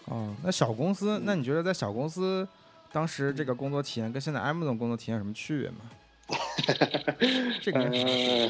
[0.06, 2.48] 哦，那小公司，那你觉得在小公司
[2.92, 5.78] 当时这个工作体验跟现在 Amazon 工作体验有什么区别吗？
[7.62, 7.80] 这个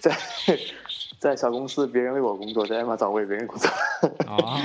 [0.00, 0.10] 在
[1.26, 3.68] 在小公司，别人为我工作；在 Amazon 为别人工作。
[4.28, 4.62] 啊，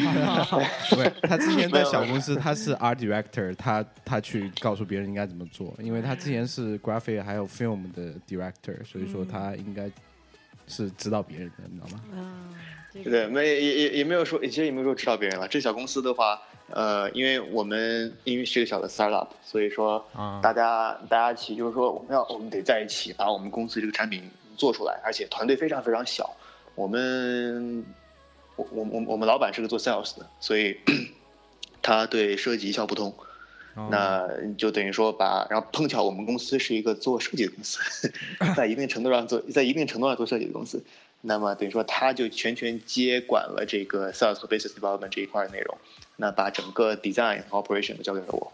[0.91, 9.89] 不是，他之前在小公司，他是 art director，他他去告诉别人应该怎么做，因为他之前是 graphic 还有 film 的 director，所以说他应该
[10.67, 12.03] 是指导别人的，你知道吗？
[12.13, 12.53] 嗯，
[12.93, 15.47] 这个对，没也也也没有说，其实也没有说指导别人了。
[15.47, 26.31] 这小公司的话，呃，因为我们因为是个小的 startup，所以说啊大家大家一起就是说我们要我们得在一起把我们公司这个产品做出来，而且团队非常非常小。
[26.75, 27.85] 我们
[28.55, 30.77] 我我我我们老板是个做 sales 的，所以
[31.81, 33.13] 他对设计一窍不通。
[33.73, 38.11] 哦那就等于说把，然后碰巧我们公司是一个做设计的公司，
[38.53, 40.83] 在一定程度上做，在一定程度上做设计的公司，
[41.21, 45.77] 那么等于说他就全权接管了这个 sales 和 business development 这一块的内容，
[46.17, 48.51] 那把整个 design 和 operation 都交给了我。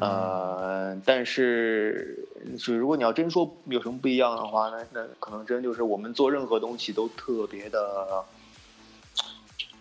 [0.00, 2.26] 呃，但是
[2.58, 8.24] 是如果你要真说有什么不一样的话，那那可能真就是我们做任何东西都特别的，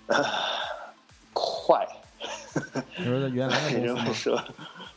[0.08, 0.24] 呃，
[1.34, 1.88] 快。
[2.98, 4.06] 你说在原来的 这公司吗？
[4.06, 4.44] 么说，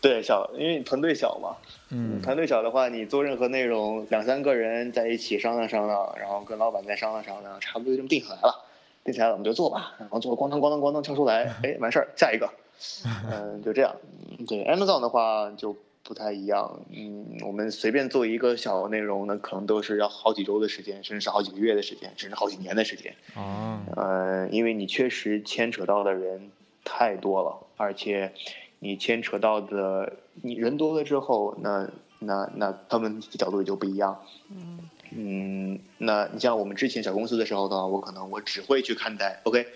[0.00, 1.56] 对小，因为团队小嘛，
[1.90, 8.64] 嗯团队小的话，你做任何内容，两三个人在一起商量商量，然后跟老板再商量商量，差不多就这么定下来了。
[9.02, 12.48] 定下来了我们就做吧，然后做咣当咣当咣当敲出来， 哎，完事儿，下一个，
[13.30, 13.94] 嗯，就这样。
[14.38, 23.14] 嗯对，Amazon 的话就不太一样，嗯，我们随便做一个小内容呢，可能都是要好几周的时间，甚至是好几个月的时间，甚至好几年的时间。
[23.36, 26.50] 哦，呃，因为你确实牵扯到的人
[26.84, 28.32] 太多了，而且
[28.78, 31.88] 你牵扯到的你人多了之后，那
[32.18, 34.22] 那那他们的角度也就不一样。
[34.50, 34.78] 嗯
[35.12, 39.66] 嗯，那你像我们之前小公司的时候的话，我可能我只会去看待，OK，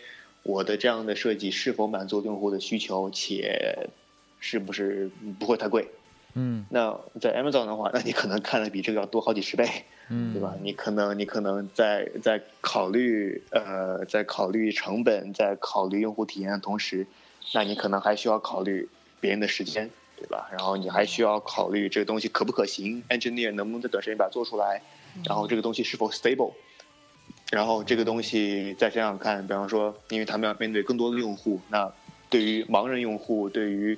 [0.45, 3.89] 我的这样的设计是否满足用户的需求，且
[4.39, 5.89] 是不是不会太贵。
[6.37, 9.67] 嗯那在 Amazon 的话，那你可能看的比这个要多好几十倍。
[10.11, 10.55] 嗯， 对吧？
[10.63, 17.07] 你可能你可能在在考虑呃，在考虑成本，在考虑用户体验的同时，
[17.55, 18.89] 那你可能还需要考虑
[19.21, 20.49] 别人的时间，对吧？
[20.53, 24.83] 然后你还需要考虑这个东西可不可行，engineer 能不能在短时间把它做出来，
[25.25, 26.53] 然后这个东西是否 stable，
[27.55, 31.88] 然后这个东西再想想看，比方说，因为他们要面对更多的用户，那
[32.29, 33.97] 对于盲人用户，对于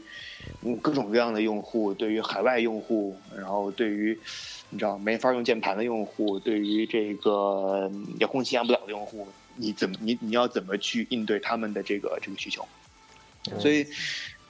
[0.60, 4.18] 嗯各种各样的用户，对于海外用户，然后对于
[4.68, 12.68] 你知道没法用键盘的用户，对于这个嗯遥控器按不了的用户，你怎么你你要怎么去应对他们的这个这个需求？
[13.58, 13.86] 所以，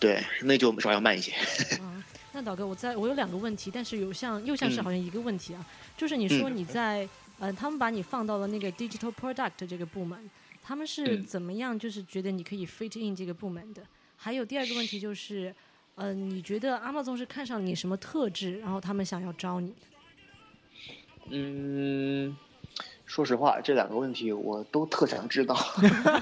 [0.01, 1.33] 对，那就稍微要慢一些。
[1.81, 5.65] 嗯，那导哥，我在我有两个问题，但是有像又像是嗯好像一个问题啊，
[5.97, 10.31] 就是你说嗯你在、呃，他们把你放到了那个 digital product 这个部门，
[10.63, 13.83] 他们是嗯怎么样就是觉得你可以 fit in 这个部门的？
[14.17, 15.55] 还有第二个问题就是，
[15.95, 19.75] 呃，你觉得 Amazon 是看上你什么特质，然后他们想要招你？
[21.29, 22.37] 嗯，
[23.07, 25.57] 说实话，这两个问题我都特想知道。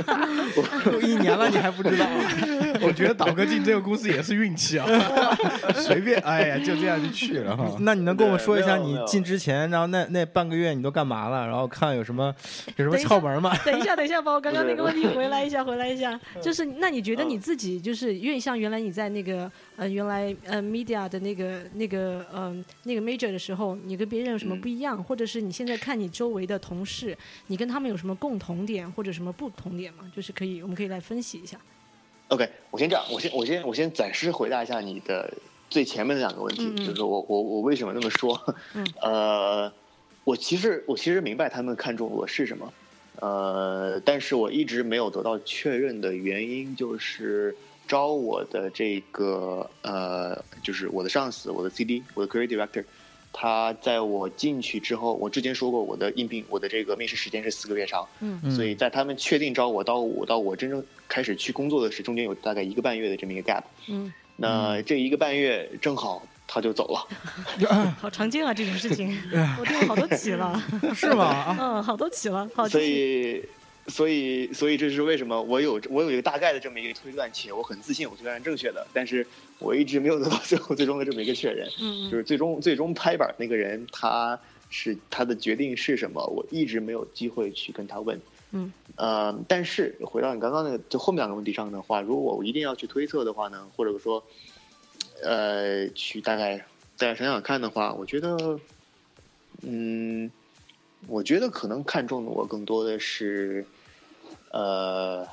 [0.85, 2.07] 都一年了你还不知道？
[2.83, 4.87] 我觉得导哥进这个公司也是运气啊，
[5.75, 7.64] 随便，哎呀，就这样就去了哈。
[7.81, 11.47] 那你能跟我说一下你进之前，然后那那半个月你都干嘛了？
[11.47, 12.35] 然后看有什么
[12.77, 13.57] 有什么窍门吗？
[13.64, 16.20] 等一下，等一下，把我刚刚那个问题回来一下，回来一嗯下。
[16.42, 27.17] 就是，那你觉得你自己就是因为像原来你在那个呃原来呃 media 的那个那个嗯、那个 major 的时候，你跟别人有什么不一样，或者是你现在看你周围的同事，
[27.49, 30.11] 你跟他们有什么共同点或者什么不同点吗？
[30.15, 31.59] 就是可以，我们可以来分析一下。
[32.29, 35.33] OK，我先这样，我先我先我先暂时回答一下你的
[35.69, 38.41] 最前面的两个问题，嗯嗯就是我我我为什么那么说？
[38.75, 39.73] 嗯 呃，
[40.25, 42.73] 我其实我其实明白他们看中我是什么，
[43.21, 47.55] 呃，但是我一直没有得到确认的原因就是
[47.87, 52.85] 招我的这个呃，就是我的上司，我的 CD，我的 Creative Director。
[53.37, 63.62] 他在我进去之后，我之前说过我的应聘，我的这个面试时间是四个月长，嗯嗯所以在他们确定招我到我到我真正开始去工作的时，中间有大概一个半月的这么一个 gap。
[63.88, 67.09] 嗯那这一个半月正好他就走了。
[68.01, 69.16] 好常见啊这种事情，
[69.59, 70.62] 我听了好多起了，
[70.94, 71.25] 是吗？
[71.25, 73.42] 啊，嗯，好多起了，好，所以，
[73.87, 79.27] 所以，所以这是为什么我有我有一个大概的这么一个推断，且我很自信我推断是正确的，但是
[79.59, 81.68] 我一直没有得到最后最终的这么一个确认。
[81.81, 84.38] 嗯就是最终最终拍板那个人，他
[84.70, 88.20] 是他的决定是什么，我一直没有机会去跟他问。
[88.53, 94.23] 嗯，呃，但是回到你刚刚那个就后面两个问题上的话，如果我一定要去推测的话呢，或者说，
[95.23, 96.59] 呃，去大概
[96.97, 98.61] 大概想想看的话，我觉得，
[99.62, 100.31] 嗯，
[101.07, 103.67] 我觉得可能看中的我更多的是，
[104.51, 105.27] 呃，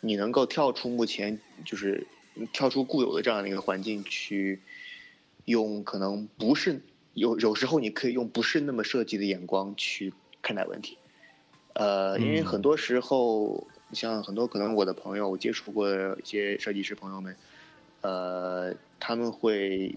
[0.00, 2.06] 你能够跳出目前就是
[2.52, 4.60] 跳出固有的这样的一个环境去，
[5.44, 6.80] 用可能不是
[7.14, 10.96] 有有时候你可以用不是那么设计的眼光去看待问题，
[11.74, 12.44] 呃，因为嗯。
[12.44, 17.36] 很多时候像很多可能我的朋友，我接触过的一些设计师朋友们，
[18.00, 19.96] 呃，他们会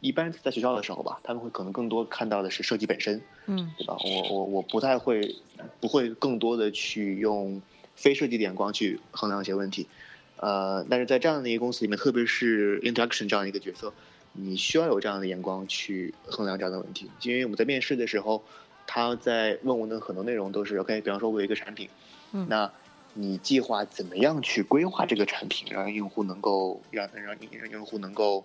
[0.00, 3.96] 一般在学校的时候吧，他们会可能更多看到的是设计本身，嗯对吧？
[4.04, 5.34] 我我我不太会，
[5.80, 7.60] 不会更多的去用
[7.96, 9.88] 非设计的眼光去衡量一些问题，
[10.36, 13.92] 呃，但是在这样的一个公司里面，特别是 interaction 这样一个角色，
[14.34, 18.44] 你需要有这样的眼光去衡量这样的问题，因为我们在面试的时候，
[18.86, 21.88] 他在问我的很多内容都是 OK，比方说我有一个产品，
[22.32, 22.70] 嗯那
[23.14, 28.44] 你计划怎么样去规划这个产品，让用户能够让让让用户能够。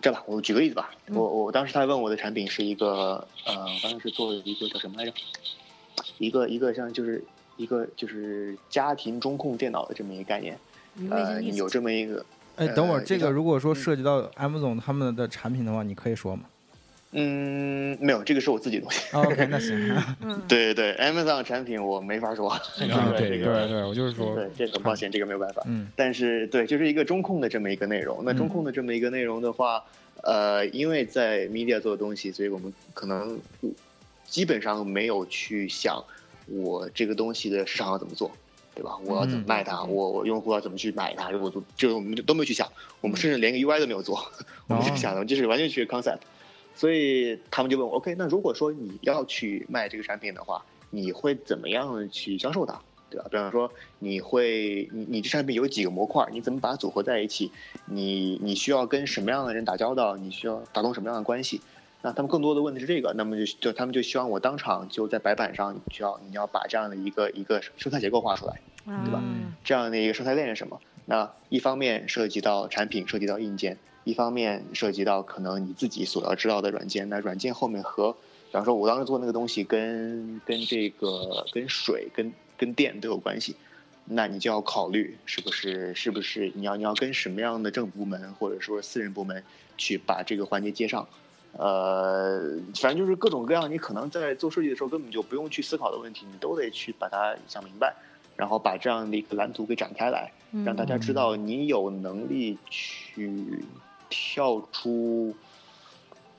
[0.00, 0.90] 这样吧，我举个例子吧。
[1.06, 5.12] 嗯我我当时他问我的产品是一个呃，当时是做一个叫什么来着？
[6.18, 7.24] 一个一个像就是
[7.56, 10.58] 一个就是家庭中控电脑的这么一个概念。
[11.10, 12.24] 呃，有这么一个
[12.56, 16.44] 哎，等会儿呃这个如果说涉及到 Amazon 他们的产品的话，你可以说吗
[17.12, 19.16] 嗯，没有，这个是我自己的东西。
[19.16, 19.96] 哦？OK，那行。
[20.22, 22.52] 嗯，对对对，Amazon 产品我没法说。
[22.76, 25.62] 这个对对对，我就是说，对这很抱歉，这个没有办法。
[25.66, 28.22] 嗯但是对，就是一个中控的这么一个内容。
[28.24, 29.82] 那中嗯控的这么一个内容的话，
[30.22, 33.38] 呃，因为在 media 做的东西，所以我们可能
[34.26, 36.04] 基本上没有去想
[36.48, 38.30] 我这个东西的市场要怎么做，
[38.74, 38.90] 对吧？
[39.04, 39.76] 我要怎么卖它？
[39.84, 41.30] 嗯我我用户要怎么去买它？
[41.38, 44.20] 我都这个我们都没有去想，我们甚至连个 UI 都没有做，
[44.68, 46.18] 我们就想的就是完全去 concept。
[46.76, 52.80] 所以他们就问我，OK，那如果说你要去卖这个产品的话，你会怎么样去销售它？
[53.08, 53.26] 对吧？
[53.30, 57.50] 比方说，你会你你这产品有几个模块，你怎么把它组合在一起？
[57.86, 60.16] 你你需要跟什么样的人打交道？
[60.16, 61.60] 你需要打通什么样的关系？
[62.02, 68.60] 那他们更多的问的是这个，那么就就他们就希望我当场就在白板上，你需要你要把这样的一个一个生态结构画出来。
[68.84, 69.20] 对吧
[69.64, 70.80] 这样的一个生态链是什么？
[71.06, 73.74] 那一方面涉及到产品，涉及到硬件；
[74.06, 77.08] 一方面涉及到可能你自己所要知道的软件。
[77.08, 83.56] 那软件后面和，比方说我当时做那个东西跟跟这个跟水、跟跟电都有关系，
[84.04, 89.42] 那你就要考虑是不是是不是你要你要跟什么样的政府部门或者说私人部门
[89.76, 91.06] 去把这个环节接上。
[91.58, 97.94] 呃，反正就是各种各样，你可能在做设计的时候根本就不用去思考的问题，你都得去把它想明白，
[98.36, 100.30] 然后把这样的一个蓝图给展开来，
[100.66, 103.64] 让大家知道你有能力去
[104.08, 105.34] 跳出，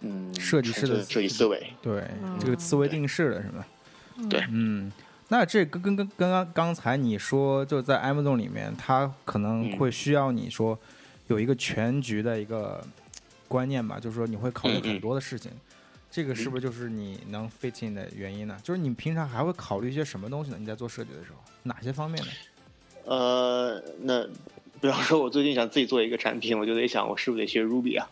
[0.01, 1.73] 嗯，设计师的设计思维。
[1.82, 3.67] 对嗯，这个思维定式的是吧？
[4.30, 4.91] 对嗯，
[5.27, 10.77] 那这跟跟跟跟刚刚才你说，就在 Amazon 里面，它可能嗯会需要你说
[11.27, 12.84] 有一个全局的一个
[13.47, 15.51] 观念吧，就是说你会考虑很多的事情。
[16.10, 18.58] 这个是不是就是你能 fit in 的原因呢？
[18.63, 20.58] 就是你平常还会考虑一些什么东西呢？
[20.58, 22.32] 你在做设计的时候，哪些方面呢？
[23.06, 24.25] 呃，那
[24.79, 28.07] 比方说，我最近想自己做一个产品，我就得想，我是不是得学 Ruby 啊？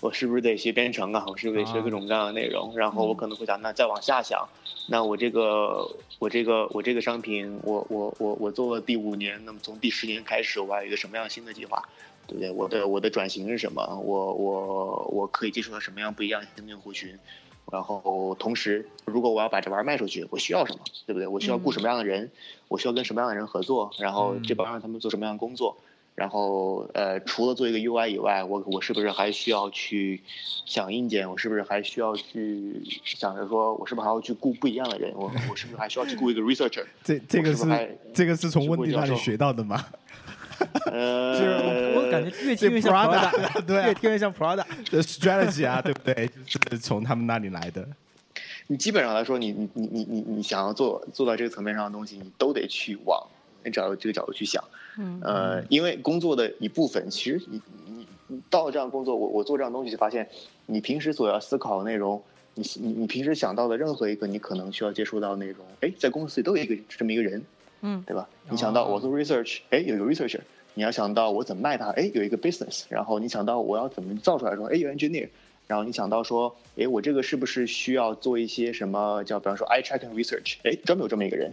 [0.00, 1.24] 我是不是得学编程啊？
[1.28, 2.76] 我是不是得学各种各样的内容？
[2.76, 4.48] 然后我可能会想，那再往下想，
[4.88, 11.80] 那我这个我这个我这个商品，我我我我做了第五年，那么从第十年开始，我要有一个什么样新的计划？
[12.26, 12.50] 对不对？
[12.50, 13.82] 我的我的转型是什么？
[14.02, 17.16] 我我我可以接触到什么样不一样新的用户群？
[17.70, 20.80] 然后同时，如果我要把这玩意儿卖出去，我需要什么？
[21.06, 21.26] 对不对？
[21.28, 22.32] 我需要雇什么样的人？
[22.66, 23.92] 我需要跟什么样的人合作？
[23.98, 25.76] 然后这帮让他们做什么样的工作？
[26.14, 30.22] 然后呃，除了做一个 UI 以外，我我是不是还需要去
[30.66, 31.28] 想硬件？
[31.30, 35.12] 我是不是还需要去想着说，我是不是还要去雇不一样的人？
[35.14, 36.84] 我我是不是还需要去雇一个 researcher？
[37.02, 39.84] 这这个是是是这个是从温迪那里学到的吗？
[40.92, 41.52] 呃， 就是
[41.96, 44.64] 我我感觉越听越像 Prada，Prada，对啊 越听越像 Prada。
[44.90, 46.28] 的 strategy 啊，对不对？
[46.44, 47.88] 就是从他们那里来的。
[48.66, 53.26] 你基本上来说，你你你你你你想要做做到这个层面上的东西，你都得去往
[53.64, 54.62] 你找这个角度去想。
[54.98, 60.28] 嗯呃，因为工作的一部分，其实你你你到了这样工作，我我做这样东西，就发现
[60.66, 62.22] 你平时所要思考的内容，
[62.54, 67.42] 你你你平时想到的任何一个你可能需要接触到的内容，哎，在公司里都有一个这么一个人，
[67.82, 68.28] 嗯对吧？
[68.48, 70.40] 你想到我做 research，哎，有一个 researcher。
[70.74, 75.28] 你要想到我怎么卖它，哎，有一个 business，然后你想到我要怎么造出来说，哎，有 engineer，
[75.66, 81.52] 然后你想到说，哎，我这个是不是需要做一些什么叫，比方说 eye tracking research，哎，专门有这么一个人，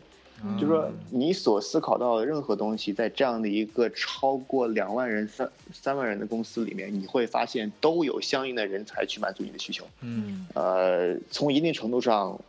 [0.60, 9.86] 就是说你所思考到的任何东西，在这样的一个超过两万人、三三万人的公司里面，你会发现都有相应的人才去满足你的需求。
[10.02, 12.40] 嗯呃，从一定程度上，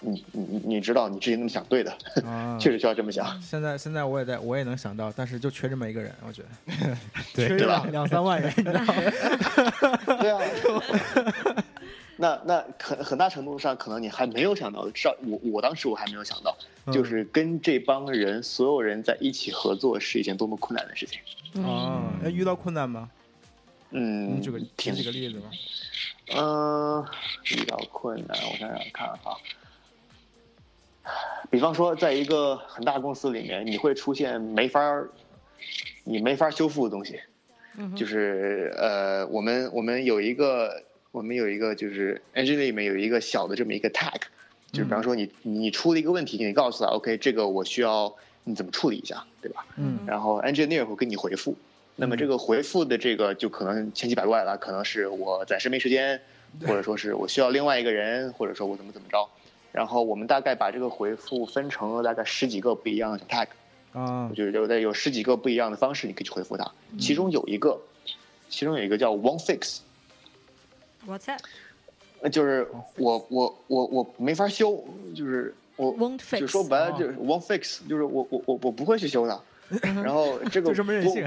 [0.00, 1.92] 你你你你知道你之前那么想对的，
[2.24, 3.42] 啊， 确实需要这么想。
[3.42, 6.96] 现在现在我也在，我也能想到，但是就缺这么一个人，我觉得
[7.34, 8.94] 对对吧两两三万人，你知道吗？
[10.20, 10.40] 对啊，
[12.20, 16.56] 那那很很大程度上，可能你还没有想到，至少我我当时我还没有想到，
[16.86, 21.20] 嗯就是跟这帮人所有人在一起合作是一件多么困难的事情。
[21.64, 23.08] 啊，那遇到困难吗？
[23.90, 25.48] 嗯你举个，举几个例子吧。
[26.36, 27.06] 嗯，
[27.56, 29.38] 遇到困难，我想想看哈。
[31.50, 35.08] 比方说，在一个很大公司里面，你会出现没法儿，
[36.04, 37.18] 你没法修复的东西，
[37.96, 40.82] 就是呃，我们我们有一个，
[41.18, 44.20] 我们有一个就是 engine 里面有一个小的这么一个 tag，
[44.70, 48.14] 就是比方说你你出了一个问题，你告诉他 OK，这个我需要
[48.44, 49.66] 你怎么处理一下，对吧？
[49.76, 51.56] 嗯然后 engineer 会给你回复。
[51.96, 56.20] 那么这个回复的这个就可能千奇百怪了，可能是我暂时没时间，
[56.64, 59.28] 或者说是我需要另外一个人，或者说我怎么怎么着。
[59.72, 63.48] 然后我们大概把这个回复分成了大概十几个不一样的 tag，
[63.92, 66.70] 啊我觉得有的有十几个不一样的方式你可以去回复它。
[66.98, 67.80] 其中有一个，
[68.48, 69.80] 其中有一个叫 one fix，
[71.06, 71.38] What's that?
[72.20, 74.84] 呃就是我我我我没法修，
[75.14, 79.40] 就是我 Won't fix 就说白了就是 won't fix，就是我我我我不会去修的。
[79.82, 81.26] 然后这个 就这么任不性。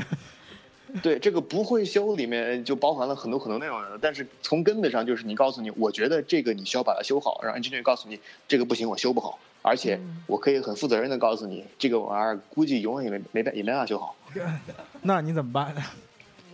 [1.02, 9.98] 对，这个不会修里面就包含了很多很多内容，但是从根本上就是你告诉你，我觉得这个你需要把它修好，然后 engineer 告诉你这个不行，我修不好，而且
[10.28, 14.14] 我可以很负责任的告诉你，这个玩意儿估计永远也没没办也没办法修好。
[15.04, 15.82] 那你怎么办呢？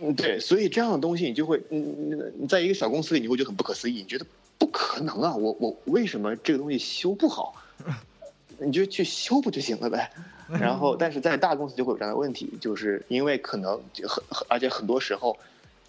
[0.00, 4.26] 嗯，对，所以这样的东西你就会，嗯，你你在一个小公司里，你会觉得很不可思议，你觉得
[4.58, 7.54] 不可能啊，我我为什么这个东西修不好？
[8.60, 10.10] 你就去修不就行了呗？
[10.48, 15.38] 然后，但是在大公司就会有这样的问题，就是因为可能就很，很而且很多时候，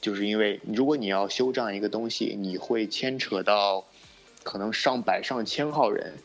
[0.01, 3.85] 就是因为如果你要修这样一个东西，你会牵扯到
[4.43, 6.15] 可能上百上千号人，啊，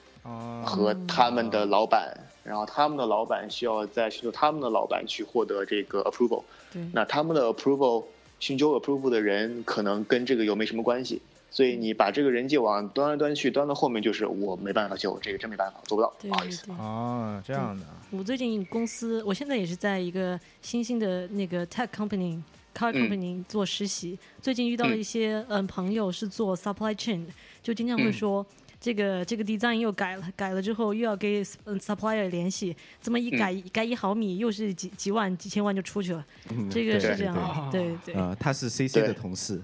[0.64, 6.42] 和他们的老板，然后他们的老板需要再寻求他们的老板去获得这个 approval。
[6.72, 8.04] 对那他们的 approval
[8.40, 11.20] 寻求 approval 的人可能跟这个又没什么关系，
[11.50, 16.66] 所以你把这个人际网端来端去，端到后面就是我没办法修，这个真没办法，做不到，对不好意思。
[16.66, 16.84] 对对。
[16.84, 22.40] 哦，这样的，我最近公司，我现在也是在一个新兴的那个 tech company。
[22.76, 28.44] car 嗯 company 做实习，最近遇到了一些嗯朋友是做 supply chain，的就经常会嗯说、
[28.84, 37.34] 这个这个 design 又改了，改了之后又要跟嗯 supplier 联系，这么一改、改一毫米又是几几万几千万就出去了，嗯这个是这样
[37.72, 38.14] 对的，对对。
[38.20, 39.58] 呃，他是 CC 的同事，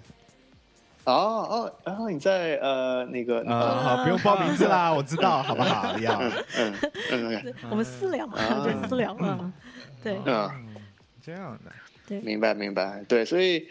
[1.04, 5.94] 哦哦，然后你在呃那个呃，好，不用报名字啦，我知道，好不好？
[6.00, 6.18] 要，
[6.56, 6.72] 嗯
[7.12, 8.62] 嗯嗯我们私聊，啊。
[8.64, 9.52] 对私聊啊，
[10.02, 10.16] 对。
[10.24, 10.50] 嗯。
[11.22, 11.70] 这样的，
[12.08, 12.20] 对。
[12.22, 13.68] 明白明白，对，所以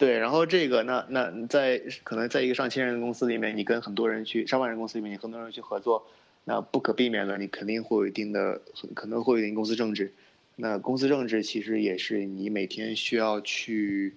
[0.00, 6.06] 对，然后这个那那在可能在一个上千人的公司里面，你跟很多人去上万人公司里面，你很多人去合作，
[6.44, 8.62] 那不可避免的，你肯定会有一定的
[8.94, 10.10] 可能会有一定公司政治。
[10.56, 14.14] 那公司政治其实也是你每天需要去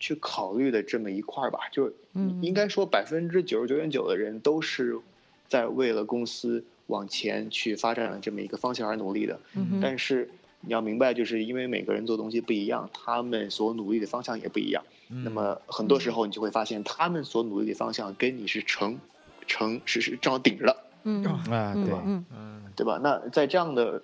[0.00, 4.98] 去考虑的这么一块儿吧，就是嗯应该说百分之九十九点九的人都是
[5.46, 9.38] 在为了公司往前去发展的这么一个方向而努力的。
[9.54, 10.28] 嗯但是
[10.60, 14.82] 你要明白，就是因为每个人做东西不一样，他们所努力的方向也不一样。
[15.08, 18.98] 嗯那么很多时候你就会发现，他们所努力的方向跟你是成
[19.46, 21.42] 成是是正好顶着的，嗯啊，
[21.74, 23.00] 嗯对，嗯嗯对吧？
[23.02, 24.00] 那在这样的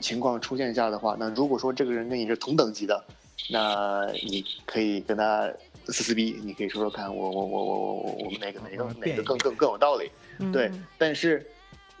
[0.00, 3.04] 情况出现下的话，那如果说这个人跟你是同等级的，
[3.50, 5.52] 那你可以跟他
[5.86, 10.10] 撕撕逼，你可以说说看，我我我我我我我们哪个哪个哪个更更更有道理？
[10.38, 11.44] 嗯，对嗯，但是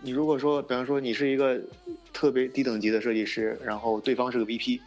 [0.00, 1.60] 你如果说，比方说你是一个
[2.12, 4.80] 特别低等级的设计师，然后对方是个 VP，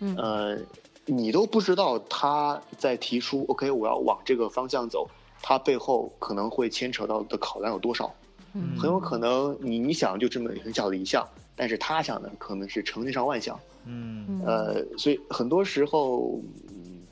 [0.00, 0.58] 嗯呃，
[1.06, 5.08] 你都不知道他在提出 OK 我要往这个方向走，
[5.42, 8.14] 他背后可能会牵扯到的考量有多少？
[8.54, 13.58] 嗯很有可能你你想就这么很小的一项，但是他想的可能是成千上万项。
[13.84, 16.40] 嗯嗯呃，所以很多时候，
[16.70, 17.02] 嗯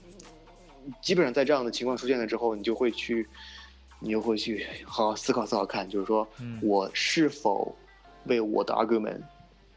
[1.03, 3.27] 基本上在这样的情况出现了之后，你就会去，
[4.07, 7.75] 你就会去好好思考思考看，就是说嗯我是否
[8.27, 9.21] 为我的 argument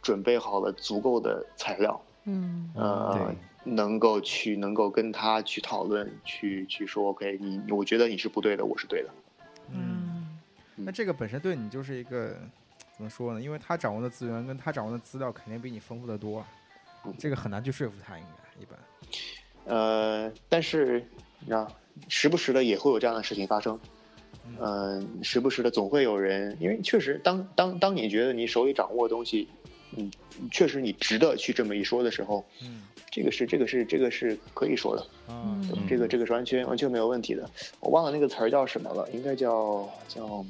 [0.03, 9.09] 准备好了足够的材料，嗯呃，能够去能够跟他去讨论，去去说 OK，你我觉得你是不对的，我是对的。
[9.71, 10.37] 嗯，
[10.75, 12.37] 那这个本身对你就是一个
[12.95, 13.41] 怎么说呢？
[13.41, 16.45] 因为他掌握的资源跟他掌握的资料肯定比你丰富的多。
[17.17, 18.77] 这个很难去说服他，应该一般。
[19.65, 21.03] 呃，但是
[21.39, 21.67] 你知道，
[22.07, 23.79] 时不时的也会有这样的事情发生。
[24.59, 29.47] 嗯、时不时的总会有人，因为确实当当当你觉得你手里掌握的东西，
[29.97, 30.11] 嗯，
[30.51, 35.01] 确实你值得去这么一说的时候，嗯这个是这个是这个是可以说的，
[35.33, 37.49] 啊，嗯这个这个是完全完全没有问题的。
[37.79, 40.45] 我忘了那个词儿叫什么了，应该叫叫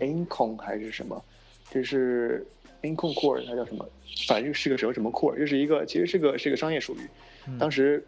[0.00, 1.24] incon 还是什么？
[1.70, 2.46] 这是
[2.82, 3.86] incon core，它叫什么？
[4.26, 7.00] 反正是个什么什么 core，这是一个其实是个是个商业术语。
[7.46, 8.02] 嗯当时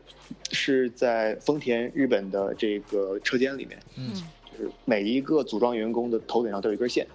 [0.51, 4.11] 是在丰田日本的这个车间里面，嗯
[4.57, 7.07] 就是每一个组装员工的头顶上都有一根线。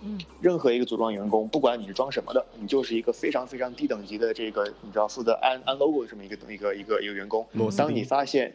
[0.00, 7.44] 嗯任何一个组装员工，不管你是装什么的，你就是一个非常非常低等级的这个，你知道负责安安 logo 的这么一个一个一个一个员工
[7.76, 8.54] 当你发现，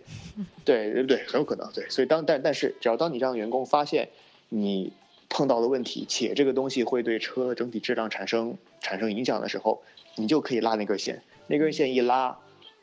[0.63, 1.85] 对对对，很有可能对。
[1.89, 4.07] 所以当但但是，只要当你这样的员工发现
[4.47, 4.93] 你
[5.27, 9.81] 碰到了问题，且这个东西会对车的整体质量产生产生影响的时候，
[10.15, 11.21] 你就可以拉那根线。
[11.47, 12.37] 那根线一拉，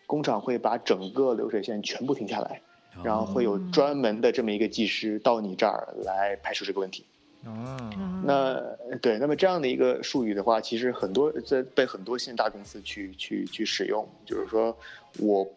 [0.05, 2.61] 工厂会把整个流水线全部停下来，
[3.03, 7.05] 然后会有专门的这么一个技师到你这儿来排除这个问题。
[7.45, 8.23] 啊，嗯。
[8.27, 8.61] 那
[8.99, 14.77] 对，那么这样的一个术语的话，其实很多在被很多现大公司去去去使用，就是说
[15.19, 15.49] 我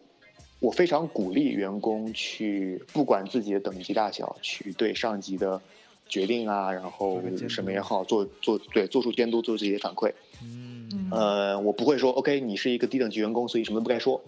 [0.60, 5.60] 我非常鼓励员工去不管自己的等级大小，去对上级的
[6.08, 7.20] 决定啊，然后
[7.50, 10.10] 什么也好，做做对做出监督，做自己的反馈。
[10.42, 10.88] 嗯。
[10.90, 11.08] 嗯。
[11.10, 14.22] 呃，我不会说 OK，你是一个低等级员工，所以什么都不该说。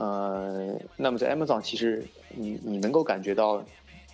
[0.00, 3.62] 呃，那么在 Amazon，其实你你能够感觉到，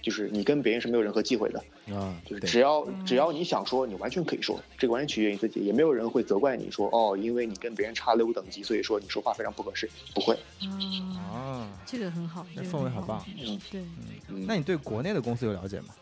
[0.02, 1.62] 就是你跟别人是没有任何忌讳的。
[1.94, 10.34] 啊，就是只要只要你想说，你完全可以说，这个完全取决于你自己，也没有人会责怪你说哦，因为你跟别人差六个等级，所以说你说话非常不合适，不会。
[10.34, 13.24] 啊，啊，这个很好，这这个很氛围很棒。
[13.38, 13.80] 嗯，对，
[14.28, 15.94] 嗯那你对国内的公司有了解吗？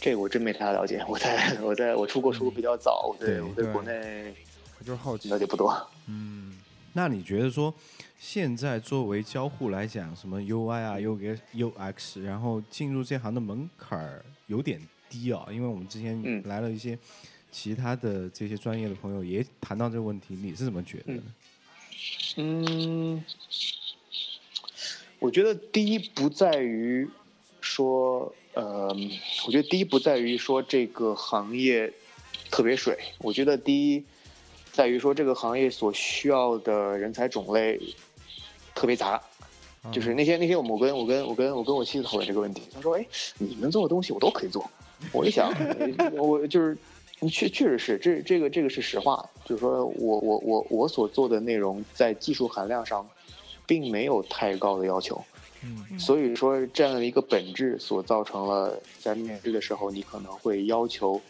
[0.00, 4.32] 这个我真没太了解，我在 我在我出国出国比较早，我对对我对对国内
[4.78, 5.36] 我就是好奇了。
[5.36, 5.74] 解不多。
[6.06, 6.52] 嗯
[6.92, 7.74] 那你觉得说，
[8.18, 15.46] 现在作为交互来讲，什么 UI 啊、UX、UX，然后进入这行的门槛儿有点低啊？
[15.50, 16.98] 因为我们之前嗯来了一些
[17.52, 21.22] 其他的这些专业的朋友，也谈到这个问题，你是怎么觉得的？
[22.36, 23.22] 嗯，
[25.18, 27.08] 我觉得第一不在于
[27.60, 28.88] 说，呃，
[29.46, 31.92] 我觉得第一不在于说这个行业
[32.50, 34.04] 特别水，我觉得第一
[34.72, 37.80] 在于说这个行业所需要的人才种类
[38.76, 39.20] 特别杂。
[39.82, 43.06] 啊就是那天那天我跟我跟我跟我跟我妻子讨论这个问题，她说：“哎，
[43.38, 44.68] 你们做的东西我都可以做。”
[45.12, 45.48] 我一想，
[45.98, 46.76] 呃 我就是
[47.30, 53.08] 确确实是这这个这个是实话，就是说我我我我所做的内容在技术含量上，
[53.64, 55.22] 并没有太高的要求，
[55.62, 61.20] 嗯所以说这样的一个本质所造成了在面试的时候，你可能会要求，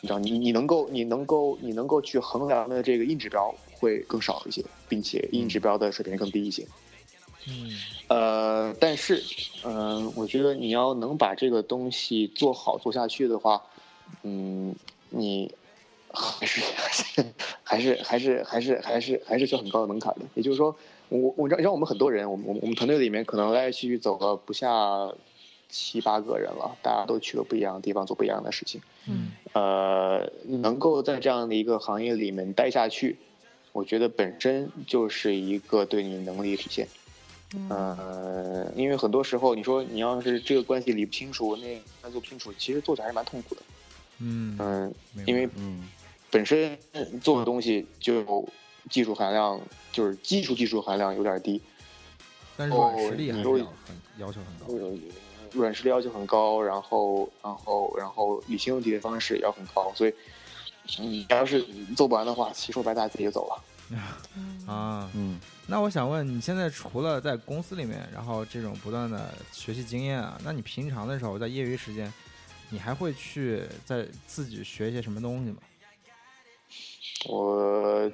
[0.00, 4.64] 你知道你你能够你能够你能够去衡量的这个硬指标会更少一些，
[4.94, 6.64] 并且硬指标的水平更低一些。
[7.48, 7.68] 嗯
[8.06, 9.20] 呃，但是，
[9.64, 13.60] 嗯、我觉得你要能把这个东西做好做下去的话，
[14.22, 14.72] 嗯，
[15.10, 15.52] 你
[16.12, 16.62] 还是
[17.64, 20.20] 还是还是还是还是还是需要很高的门槛的。
[20.34, 20.76] 也就是说，
[21.08, 25.12] 我我知道，让我们很多人，我们我们我们团队里面可能来来去去走了不下
[25.68, 28.80] 七八个人了，大家都去了不一样的地方，做不一样的事情。
[29.08, 33.18] 嗯呃，能够在这样的一个行业里面待下去，
[33.74, 36.86] 我觉得本身就是一个对你能力的体现。
[37.68, 43.62] 呃，因为很多时候你说你要是这个关系理不清楚，那那做不清楚，其实做起来还是蛮痛苦的。
[44.20, 44.94] 嗯嗯、
[45.26, 45.88] 因为嗯
[46.30, 46.78] 本身
[47.20, 48.48] 做的东西就
[48.88, 49.60] 技术含量，
[49.90, 51.60] 就是基础技术含量有点低，
[52.56, 53.58] 但是软实力还是很
[54.18, 54.72] 要求很高。
[54.72, 54.98] 呃，
[55.52, 60.14] 软实力要求很高，然后然后然后理性问题的方式也要很高，所以
[60.98, 61.62] 你要是
[61.96, 63.62] 做不完的话，其实说白了大家自己就走了。
[64.66, 72.12] 啊，嗯，那我想问，你现在除了在公司里面，然后这种不断的学习经验啊，那你平常的时候，在业余时间，
[72.70, 75.58] 你还会去在自己学一些什么东西吗？
[77.26, 78.10] 我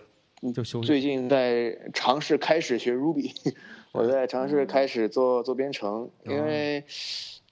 [0.54, 3.32] 就休息最近在尝试开始学 Ruby，
[3.92, 6.84] 我在尝试开始做做编程，因为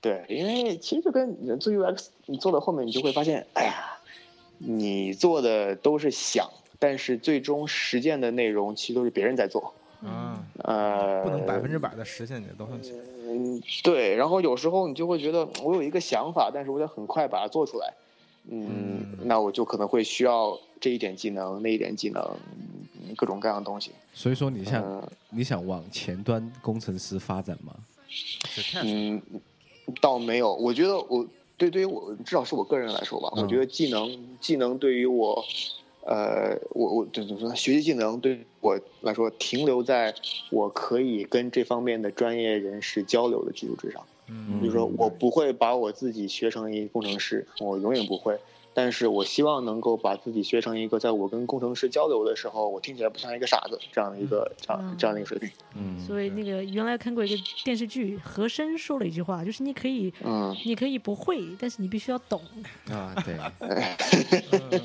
[0.01, 3.97] 对，因为其实就跟你做 UX，你做到后面你就会发现，哎呀，
[4.59, 6.49] 你做的都是想，
[6.79, 12.93] 但是最终实践的内容其实都是别人在做，嗯，呃，不能百分之百的实现你的东西。
[13.27, 17.93] 嗯，对，然后有时候你就会觉得我有一个想法，但是我得很快把它做出来，
[18.51, 22.23] 嗯，那我就可能会需要这一点技能，那一点技能，
[22.95, 23.93] 嗯各种各样的东西。
[24.13, 27.75] 所以说你想、嗯你想往前端工程师发展吗？
[28.83, 29.21] 嗯，
[30.01, 31.27] 倒没有，我觉得我
[31.59, 35.45] 对对于我至少是我个人来说吧，嗯我觉得技能技能对于我，
[36.07, 37.57] 呃，我我怎么说呢？
[37.57, 40.15] 学习技能对我来说停留在
[40.51, 44.01] 我可以跟这方面的专业人士交流的基础之上。
[44.31, 48.39] 嗯就是说我不会把我自己学成一个工程师，我永远不会。
[48.79, 55.51] 但是我希望能够把自己学成一个，在我跟工程师交流的时候，我听起来不像一个傻子这样的一个这样这样的一个水平。
[55.74, 62.41] 嗯，所以那个原来看过一个电视剧，和珅说了一句话，就是你可以，嗯，你可以不会，但是你必须要懂。
[62.89, 63.37] 啊，对，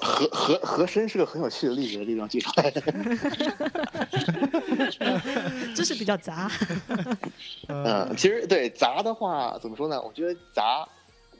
[0.00, 2.82] 和和和珅是个很有趣的例子， 这张举出来的。
[5.72, 6.50] 知识比较杂，
[7.70, 10.02] 嗯，其实对杂的话怎么说呢？
[10.02, 10.84] 我觉得杂，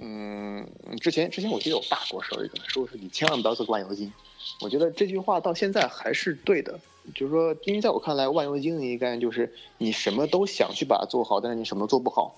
[0.05, 0.67] 嗯，
[1.01, 4.13] 之前之前我记得我爸给我说一个，说是你千万不要做万油精。
[4.61, 6.79] 我觉得这句话到现在还是对的，
[7.15, 12.35] 就是说，因为在我看来，万油精的一个概念就是你什么都想去把它做好，但是你什么都做不好。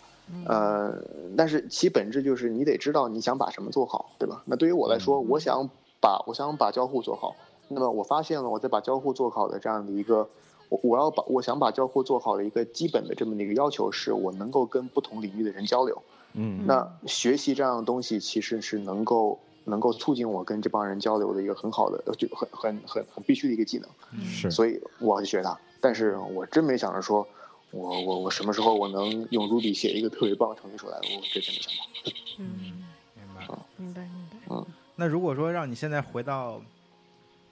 [0.47, 0.95] 呃，
[1.37, 4.43] 但是其本质就是你得知道你想把什么做好，对吧？
[4.45, 5.69] 那对于我来说，我想
[6.01, 7.35] 把我想把交互做好，
[7.69, 10.29] 那么我发现了我在把交互做好的这样的一个，
[10.69, 16.03] 我我要把我想把交互做好的一个基本的这么的一个要求是，我能够跟不同领域的人交流。
[16.35, 23.89] 嗯那学习这样的东西其实是能够能够促进我跟这帮人交流的一个很好的，呃就很很很很必须的一个技能。
[24.25, 25.59] 是，所以我要去学它。
[25.81, 27.27] 但是我真没想着说，
[27.71, 32.13] 我我我什么时候我能用 Ruby 写一个特别棒的程序出来，我这真没想到。
[32.39, 33.49] 嗯，明白。
[33.77, 34.39] 明白明白。
[34.51, 34.67] 嗯
[34.97, 36.61] 那如果说让你现在回到，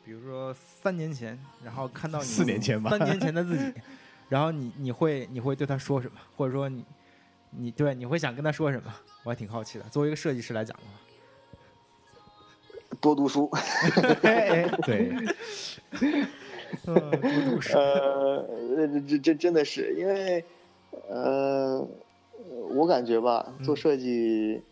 [0.05, 3.72] 比如说三年前，然后看到你四年前吧三年前的自己，
[4.28, 6.14] 然后你你会你会对他说什么？
[6.37, 6.85] 或者说你
[7.57, 8.92] 你对你会想跟他说什么？
[9.24, 9.84] 我还挺好奇的。
[9.90, 10.90] 作为一个设计师来讲的话，
[13.00, 13.48] 多读书，
[14.22, 15.12] 哎对，
[16.86, 18.46] 呃，多读书呃，
[18.76, 20.44] 这这这真的是因为，
[21.09, 21.86] 呃，
[22.70, 24.62] 我感觉吧，做设计，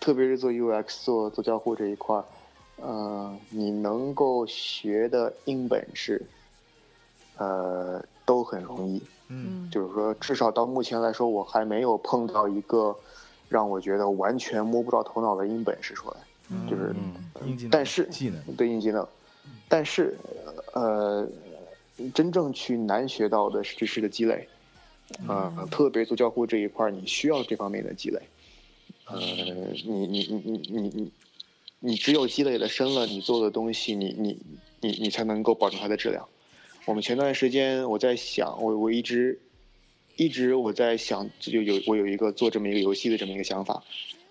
[0.00, 2.24] 特别是做 UX、做做交互这一块儿，
[2.76, 6.20] 呃，你能够学的硬本事，
[7.36, 9.02] 呃，都很容易。
[9.30, 12.94] 嗯就是说，至少到目前来说，我还没有碰到一个
[13.48, 16.16] 让我觉得完全摸不着头脑的硬本事出来。
[16.68, 19.06] 就是嗯，硬技能，但是技能，对硬技能，
[19.68, 20.18] 但是
[20.74, 21.24] 呃，
[22.12, 24.48] 真正去难学到的是知识的积累，
[25.28, 28.20] 呃，特别做交互这一块儿，你需要这方面的积累。
[29.06, 31.12] 呃，你你你你你你
[31.78, 34.42] 你只有积累的深了，你做的东西，你你
[34.80, 36.26] 你你才能够保证它的质量。
[36.90, 39.38] 我们前段时间我在想，我我一直
[40.16, 43.84] 一直我在想，就有我有一个做这么一个游戏的这么一个想法。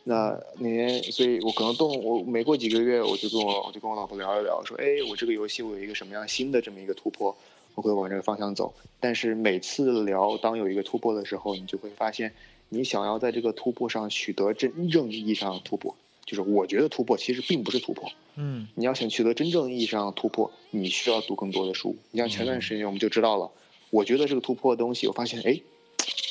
[0.03, 7.34] 那那天，所以我可能动我没过几个月，我就跟我我就跟我老婆聊一聊，说，哎，我这个游戏我有一个什么样新的这么一个突破，
[7.76, 8.74] 我会往这个方向走。
[8.99, 12.34] 但是每次聊，当有一个突破的时候，你就会发现，
[12.68, 15.95] 你想要在这个突破上取得真正意义上的突破，
[16.30, 18.07] 就是我觉得突破其实并不是突破。
[18.36, 21.95] 嗯你要想取得真正意义上的突破，你需要读更多的书。
[22.11, 23.49] 你像前段时间我们就知道了，
[23.89, 25.59] 我觉得这个突破的东西，我发现哎，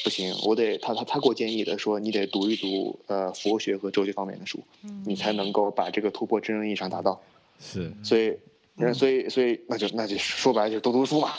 [0.05, 4.61] 不行，我得他他他给我建议的说，你得读一读呃佛学和哲学方面的书，
[5.05, 7.21] 你才能够把这个突破真正意义上达到。
[7.59, 8.37] 是，所以，
[8.79, 11.31] 那所以所以那就那就说白了就多读书嘛。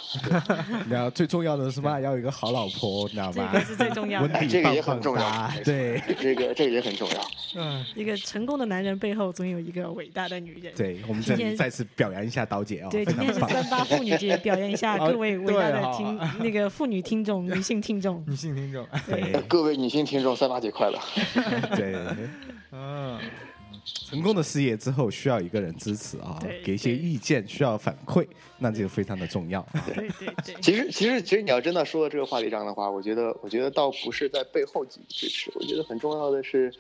[0.90, 3.66] 然后最重要的是嘛，要有一个好老婆，你知道吧这个？
[3.66, 4.28] 是最重要的。
[4.28, 7.32] 温蒂这个也很重要啊，对这个这个也很重要。
[7.56, 10.74] 嗯，一个成功的男人背后总有一个伟大的女人。
[10.76, 13.06] 对，我们这今天里再次表扬一下刀姐啊，对。
[13.06, 18.24] 今天是三八妇女节，表扬一下哦各位伟大的听好那个妇女听众、女性听众。
[18.28, 21.00] 女性听众，对呃各位女性听众，三八节快乐！
[21.76, 21.96] 对，
[22.72, 23.20] 嗯，
[23.86, 28.28] 成功的事业之后需要一个人支持啊，给一些意见，需要反馈，
[28.58, 29.66] 那这个非常的重要。
[29.86, 36.74] 对对对，其实，其实，其实你要真的说到这个话题上的话，我觉得，我觉得倒不是在背后给予支持，我觉得很重要的是，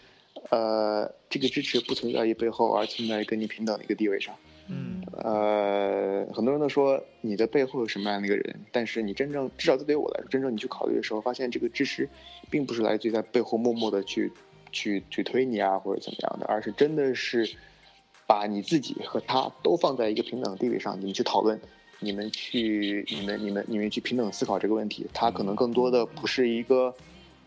[0.49, 4.35] 呃，这个支持不存在于背后，而存在于跟你平等的一个地位上。
[4.71, 12.07] 嗯呃，很多人都说你的背后有什么样的一个人，但是你真正，至少对于我来说，真正你去考虑的时候，发现这个支持，
[12.51, 14.31] 并不是来自于在背后默默的去
[14.72, 17.49] 去去推你啊，或者怎么样的，而是真的是
[18.26, 21.59] 把你自己和他都放在一个平等的地位上，你们去讨论，
[21.99, 26.93] 你们去你们你们你们去平等思考这个问题，他可能更多的不是一个。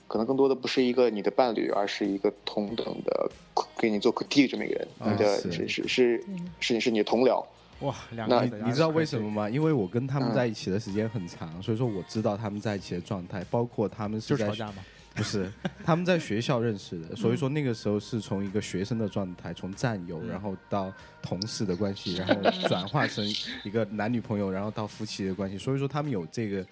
[0.08, 3.30] 可能更多的不是一个你的伴侣，而是一个同等的
[3.78, 6.24] 给你做 critique 这么一个人，啊你的是是是是
[6.60, 7.42] 是是你的同僚，
[7.80, 9.48] 哇，两那个你你知道为什么吗？
[9.48, 14.84] 因为我跟他们嗯在一起的时间很长，所以说我知道他们在一起的状态，包括他们是在就是吵架吗？
[15.16, 15.50] 不是
[15.84, 20.90] 他们在学校认识的，所以说那个时候是从一个学生的状态，从战友，然后到
[21.20, 22.34] 同事的关系，然后
[22.66, 23.22] 转化成
[23.62, 26.64] 一个男女朋友，然后到夫妻的关系，所以说他们有这个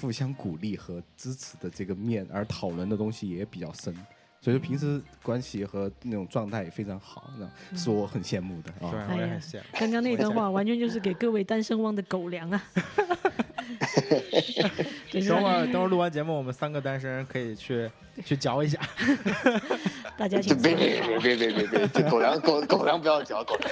[0.00, 3.92] 互相鼓励和支持的这个面，而讨论的东西也比较深，
[4.40, 8.92] 所以说平时关系和那种状态也非常好，那是我很羡慕的啊。
[8.92, 9.64] 对，哎呀我也很羡慕。
[9.72, 12.62] 刚刚那段话完全就是给各位单身汪的狗粮啊！
[15.10, 17.90] 就 是等会儿等会儿录完节目，我们三个单身人可以去
[18.24, 18.78] 去嚼一下。
[20.16, 23.68] 大家就 请别别别别别别别，这狗粮狗狗粮不要嚼，狗粮。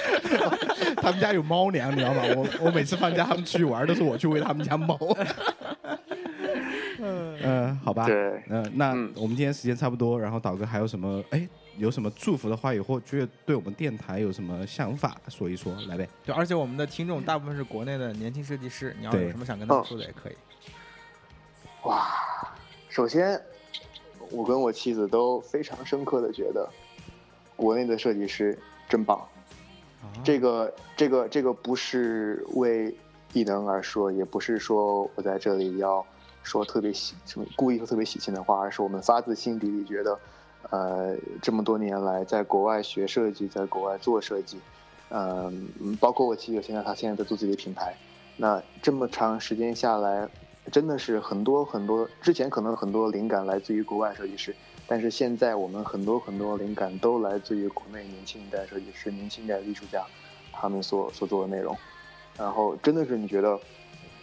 [0.97, 2.21] 他们家有猫粮，你知道吗？
[2.35, 4.97] 我我每次放假他们出去玩，都是我去喂他们家猫。
[6.99, 8.05] 嗯、好吧。
[8.05, 8.15] 对
[8.49, 11.23] 嗯、那嗯我们今天时间差不多，然后导哥还有什么？
[11.29, 11.47] 哎，
[11.77, 16.09] 有什么祝福的话语，或觉得对我们电台有什么想法，说一说，来呗。
[16.25, 20.33] 对，而且我们的听众大部分是国内的年轻设计师，你要有什么想跟他们说的也可以。
[21.83, 22.07] 哇，
[22.89, 23.41] 首先，
[24.31, 26.67] 我跟我妻子都非常深刻的觉得，
[27.55, 28.57] 国内的设计师
[28.89, 29.17] 真棒。
[29.19, 29.29] 啊
[30.23, 32.95] 这个这个这个不是为
[33.33, 36.05] 异能而说，也不是说我在这里要
[36.43, 40.17] 说特别喜什么故意说特别喜庆的话，而是我们发自心底里觉得，
[40.69, 44.59] 呃，这么多年来在国外学设计，在国外做设计，
[45.09, 47.95] 嗯、包括我妻子现在她现在在做自己的品牌，
[48.35, 50.27] 那这么长时间下来，
[50.71, 54.53] 真的是很多很多之前可能很多灵感来自于国外设计师，
[54.85, 60.05] 但是现在我们很多很多灵感都来自于国内年轻一代设计师、年轻一代艺术家，
[60.51, 61.77] 他们所所做的内容，
[62.37, 63.57] 然后真的是你觉得，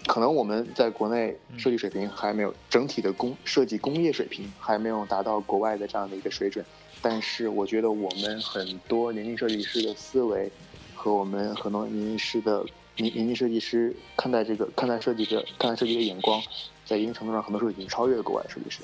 [0.07, 6.65] 可能我们在国内设计水平还没有整体的工设计工业水平还没有达到国外的这样的一个水准，
[7.01, 10.51] 但是我觉得我们很多年轻设计师的思维
[10.95, 12.65] 和我们很多年轻师的
[12.97, 16.41] 年年轻设计师看待这个看待设计的看待设计的眼光，
[16.85, 18.83] 在一定程度上很多时候已经超越了国外设计师。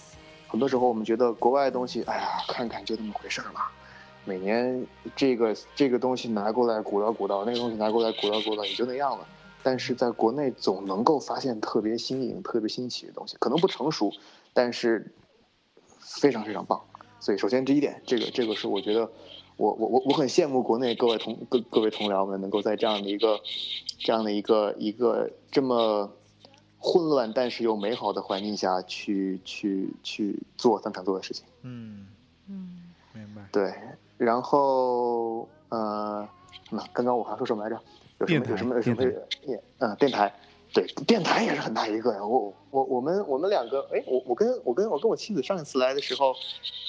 [0.48, 3.60] 很多时候我们觉得国外的东西，哎呀，看看就那么回事儿嘛。
[4.24, 9.26] 每年这个这个东西拿过来鼓捣鼓捣，那个东西拿过来鼓捣鼓捣，也就那样了。
[9.62, 14.12] 但是在国内总能够发现特别新颖、特别新奇的东西，可能不成熟，
[14.54, 15.14] 但是
[15.98, 16.80] 非常非常棒。
[17.20, 19.10] 所以首先这一点，这个这个是我觉得
[19.56, 23.40] 我我我我很羡慕国内各位同各各位同僚们能够在这样的一个
[23.98, 26.10] 这样的一个一个这么
[26.78, 31.44] 混乱但是又美好的环境下去去去做他们想做的事情。
[31.60, 32.06] 嗯，
[32.48, 33.46] 嗯，明白。
[33.52, 33.74] 对，
[34.16, 36.26] 然后呃，
[36.70, 37.78] 那刚刚我还说什么来着？
[38.20, 39.14] 有什么电台有什么有什么电
[39.46, 40.32] 也嗯电台，
[40.72, 42.24] 对电台也是很大一个呀。
[42.24, 46.34] 我我我们我们两个，哎，我我跟我跟我跟我妻子上一次来的时候，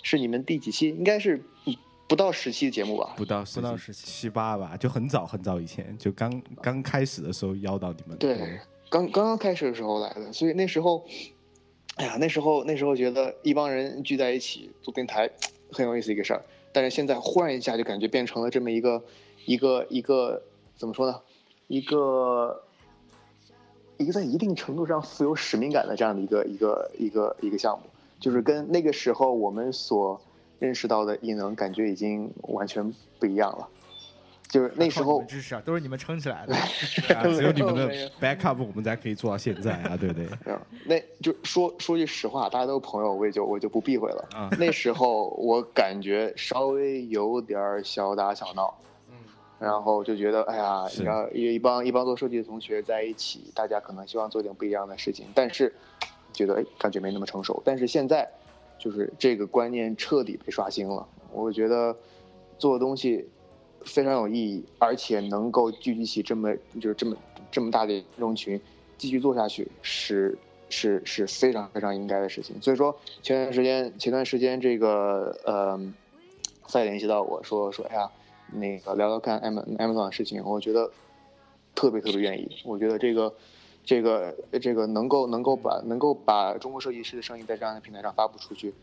[0.03, 0.89] 是你们第几期？
[0.89, 1.75] 应该是嗯
[2.07, 3.13] 不到十期的节目吧？
[3.15, 8.17] 不到不到十七八吧，就很早很早以前，就刚刚开始的时候邀到你们。
[8.17, 8.59] 对，
[8.89, 11.05] 刚刚刚开始的时候来的，所以那时候，
[11.95, 15.29] 哎呀，那时候那时候觉得一帮人聚在一起做电台
[15.71, 19.01] 很有意思一个事儿，但是现在忽然一下就感觉变成了这么一个
[19.45, 20.43] 一个一个
[20.81, 21.21] 怎么说呢？
[21.67, 22.63] 一个
[23.97, 27.85] 一个在一定程度上富有使命感的这样的一个一个一个一个项目，
[28.19, 30.19] 就是跟那个时候我们所
[30.57, 33.67] 认识到的异能感觉已经完全不一样了。
[34.49, 36.53] 就是那时候们支持啊，都是你们撑起来的。
[37.15, 40.27] 啊，只有你们的 backup，我们才可以做到现在啊，对不对？
[40.47, 44.27] 嗯，那就说说句实话，大家都是朋友，我也就我就不避讳了。
[44.33, 49.00] 啊那时候我感觉稍微有点小打小闹，嗯，
[49.61, 55.71] 然后就觉得，哎呀，是你要，一一帮一帮做设计的同学在一起，大家可能希望做点不一样的事情，但是
[56.33, 57.61] 觉得哎，感觉没那么成熟。
[57.63, 58.27] 但是现在，
[58.79, 61.07] 就是这个观念彻底被刷新了。
[61.31, 61.95] 我觉得
[62.57, 63.29] 做的东西
[63.85, 67.15] 非常有意义，而且能够聚集起这么就是这么
[67.51, 68.59] 这么大的观众群，
[68.97, 70.35] 继续做下去是
[70.69, 72.59] 是是非常非常应该的事情。
[72.59, 75.79] 所以说前段时间前段时间这个呃，
[76.65, 78.09] 再联系到我说说，哎呀，
[78.51, 80.89] 那个聊聊看 Am Amazon 的事情，我觉得
[81.73, 82.57] 特别特别愿意。
[82.65, 83.33] 我觉得这个
[83.83, 88.73] 这个这个能够能够把能够把中国设计师的声音在这样的平台上发布出去，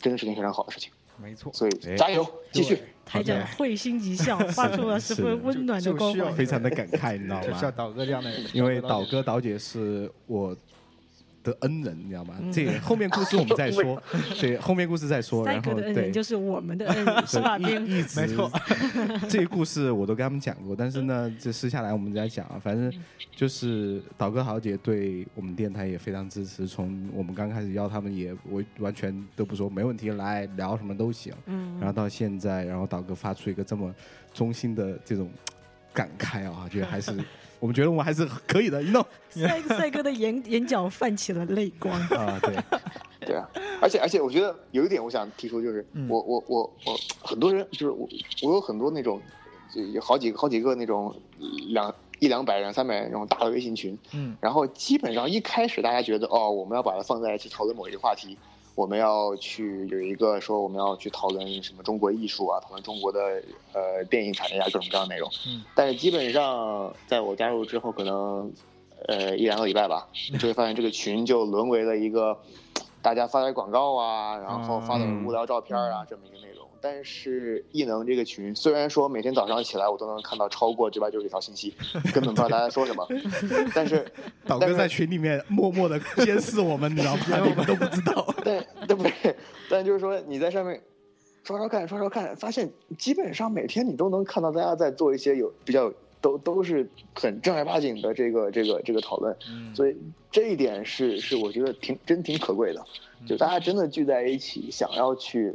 [0.00, 0.92] 真的是件非常好的事情。
[1.20, 1.52] 没错。
[1.52, 2.78] 所以哎加油，继续。
[3.08, 6.30] 台长会心一笑， 发出了十分温暖的光环就需要。
[6.30, 7.40] 非常的感慨，你知道吗？
[7.46, 10.54] 就需要导哥这样的人，因为导哥导姐是我
[11.50, 12.34] 的恩人，你知道吗？
[12.40, 14.02] 嗯这个后面故事我们再说，
[14.40, 15.44] 对， 后面故事再说。
[15.44, 17.58] 赛然后对哥的恩人，就是我们的恩人， 是吧？
[17.58, 18.50] 一一直没错，
[19.28, 22.60] 这个故事我都跟他们讲过，但是呢，这私下来我们再讲啊。
[22.62, 22.92] 反正
[23.34, 31.32] 就是导哥豪杰对我们电台也非常支持，从我们刚开始邀他们也我完全都不说没问题，来聊什么都行。
[31.46, 33.94] 嗯，然后到现在，然后导哥发出一个这么
[34.34, 35.30] 衷心的这种
[35.92, 37.12] 感慨啊，觉得还是
[37.60, 41.92] 我们觉得我们还是可以的，你 know 赛赛哥的眼眼角泛起了泪光。
[42.10, 42.56] 啊，对，
[43.26, 43.48] 对啊，
[43.80, 46.08] 而且而且我觉得有一点我想提出就是，嗯。
[46.08, 48.08] 我我我我很多人就是我
[48.42, 49.20] 我有很多那种
[49.74, 51.14] 就有好几个好几个那种
[51.68, 58.36] 两一两百两三百那种大的微信群，嗯，然后基本上一开始大家觉得哦我们要把它放在一起讨论某一个话题，
[58.78, 65.28] 我们要去有一个说我们要去讨论什么中国艺术啊，讨论中国的呃电影产业啊各种各样的内容。
[65.48, 65.64] 嗯。
[65.74, 68.52] 但是基本上在我加入之后，可能
[69.08, 72.38] 呃一两个礼拜吧，你就会发现这个群就沦为了一个
[73.02, 76.57] 大家发点广告啊，然后发点无聊照片啊、这么一个内容。
[76.80, 81.74] 但是艺能这个群，虽然说每天早上起来我都能看到超过九百九十条信息，
[82.12, 83.06] 根本不知道大家说什么，
[83.74, 84.04] 但是
[84.46, 87.22] 导哥在群里面默默的监视我们，你知道吗？
[87.40, 88.34] 我们都不知道。
[88.44, 89.36] 但对不对？
[89.70, 90.80] 但就是说你在上面
[91.44, 99.96] 刷刷看，刷刷看，发现基本上每天你都能看到大家在做一些有比较都都是很正儿八经的这个这个这个讨论，嗯所以
[100.30, 102.84] 这一点是是我觉得挺真挺可贵的，
[103.26, 105.54] 就大家真的聚在一起，想要去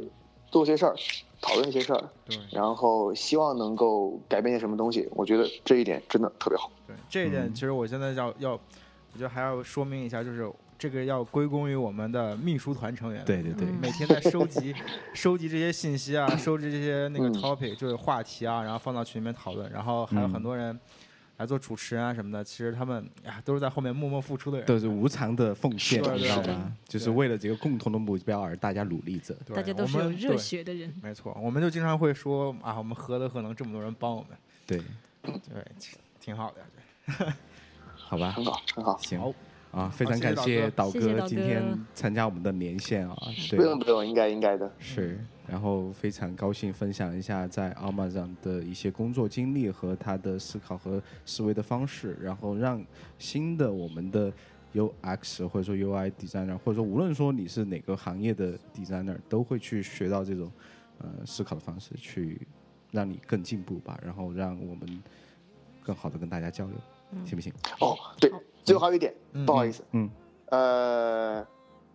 [0.54, 0.94] 做些事儿，
[1.40, 6.70] 讨论一些事儿，对然后希望能够改变些什么东西，我觉得这一点真的特别好。
[6.86, 10.48] 对，这一点其实我现在要要，我觉得还要说明一下，就是
[10.78, 13.24] 这个要归功于我们的秘书团成员。
[13.24, 14.72] 对对对，嗯每 天在收集
[15.12, 20.78] 收集这些信息啊，收集这些那个嗯 topic，、就是话题啊，然后放到群里面讨论，然后还有嗯很多人
[21.36, 24.66] 来做主持人啊什么的，其实他们呀都是在后面默默付出的人。
[24.66, 26.76] 都是无偿的奉献，你知道吗？
[26.86, 29.34] 就是为了这个共同的目标而大家努力着。
[29.46, 30.94] 对大家都我们是有热对血的人。
[31.02, 34.78] 没错，我们就经常会说啊，我们何德何能，这么多人帮我们，对，
[35.22, 35.32] 对，
[35.78, 36.62] 挺挺好的。
[37.18, 37.26] 对
[37.96, 39.32] 好吧很，好，很好，行好，
[39.74, 43.16] 啊，非常感谢导谢谢导哥今天参加我们的连线啊，
[43.50, 44.70] 对不，用不用，应该应该的。
[44.78, 45.18] 是，
[45.48, 52.84] 然后非常高兴分享一下在 Amazon 的一些工作经历和他的思考和思维的方式，然后让
[53.18, 54.32] 新的我们的
[54.74, 60.52] UX 或者说 UI designer，或者说无论说你是哪个行业的 designer，都会去学到这种
[60.98, 62.40] 呃思考的方式，去
[62.92, 65.02] 让你更进步吧，然后让我们
[65.82, 66.76] 更好的跟大家交流，
[67.24, 67.52] 行不行？
[67.80, 68.30] 哦，对，
[68.64, 70.10] 最后还有一点，嗯不好意思，嗯。
[70.50, 71.44] 呃，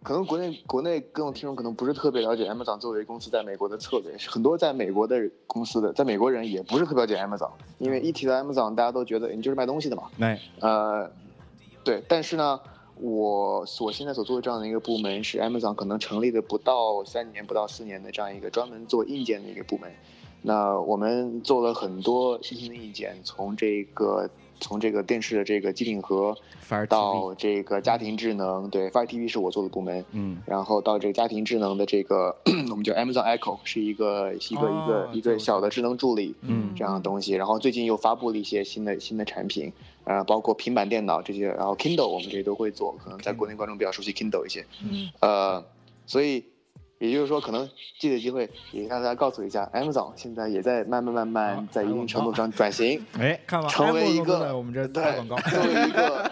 [0.03, 11.09] 可能国内国内各种听众可能不是特别了解 Amazon 作为公司在美国的策略，很多在美国的公司的在美国人也不是特别了解 Amazon，因为一提到 Amazon，大家都觉得你就是卖东西的嘛，来，呃，
[11.83, 12.59] 对，但是呢，
[12.99, 19.89] 我所现在所做的这样的一个部门是 Amazon 可能成立的不到三年、不到四年的这样一个专门做硬件的一个部门。
[20.41, 24.29] 那我们做了很多新兴的硬件，从这个
[24.59, 26.35] 从这个电视的这个机顶盒
[26.87, 30.41] 到这个家庭智能，对 Fire TV 是我做的部门，嗯。
[30.45, 32.35] 然后到这个家庭智能的这个
[32.69, 37.33] 我们叫 Amazon Echo，是一个一个、哦一个一个小的智能助理，嗯这样的东西。
[37.33, 39.71] 然后最近又发布了一些新的新的产品，
[40.03, 45.63] 呃，包括平板电脑这些，然后 Kindle 我们这些都会做，可能在国内观众比较熟悉 Kindle 一些，嗯，呃，
[46.05, 46.43] 所以
[46.99, 55.37] 也就是说，可能借这机会也让大家告诉一下，Amazon 现在也在慢慢慢慢在一定程度上转型，哎，看吧，成为一个我们这对打广告。
[55.37, 56.31] 作为一个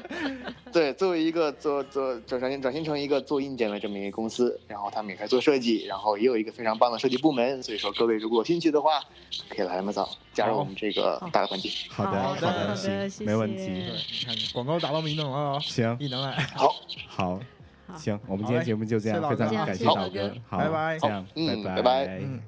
[0.74, 9.02] 对作为一个做做转转型转型成一个做硬件的这么一个公司，然后他们也开始做设计，然后也有一个非常棒的设计部门，所以说各位如果有兴趣的话，
[9.50, 11.72] 可以来 Amazon 加入我们这个大的团体。
[11.90, 16.76] 好的好好的好行的，没问题，对，你看广告打到米能了啊，行一能来，好，
[17.08, 17.40] 好。
[17.88, 22.42] 好行，我们今天节目就这样，非常感谢导哥，好，拜拜这样，嗯拜拜拜嗯。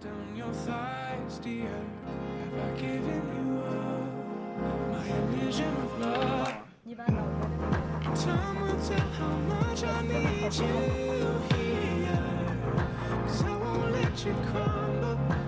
[0.00, 1.64] down your thighs, dear.
[2.40, 3.60] Have I given you
[5.82, 6.52] of love.
[6.84, 7.48] 你把导哥
[15.00, 15.39] 的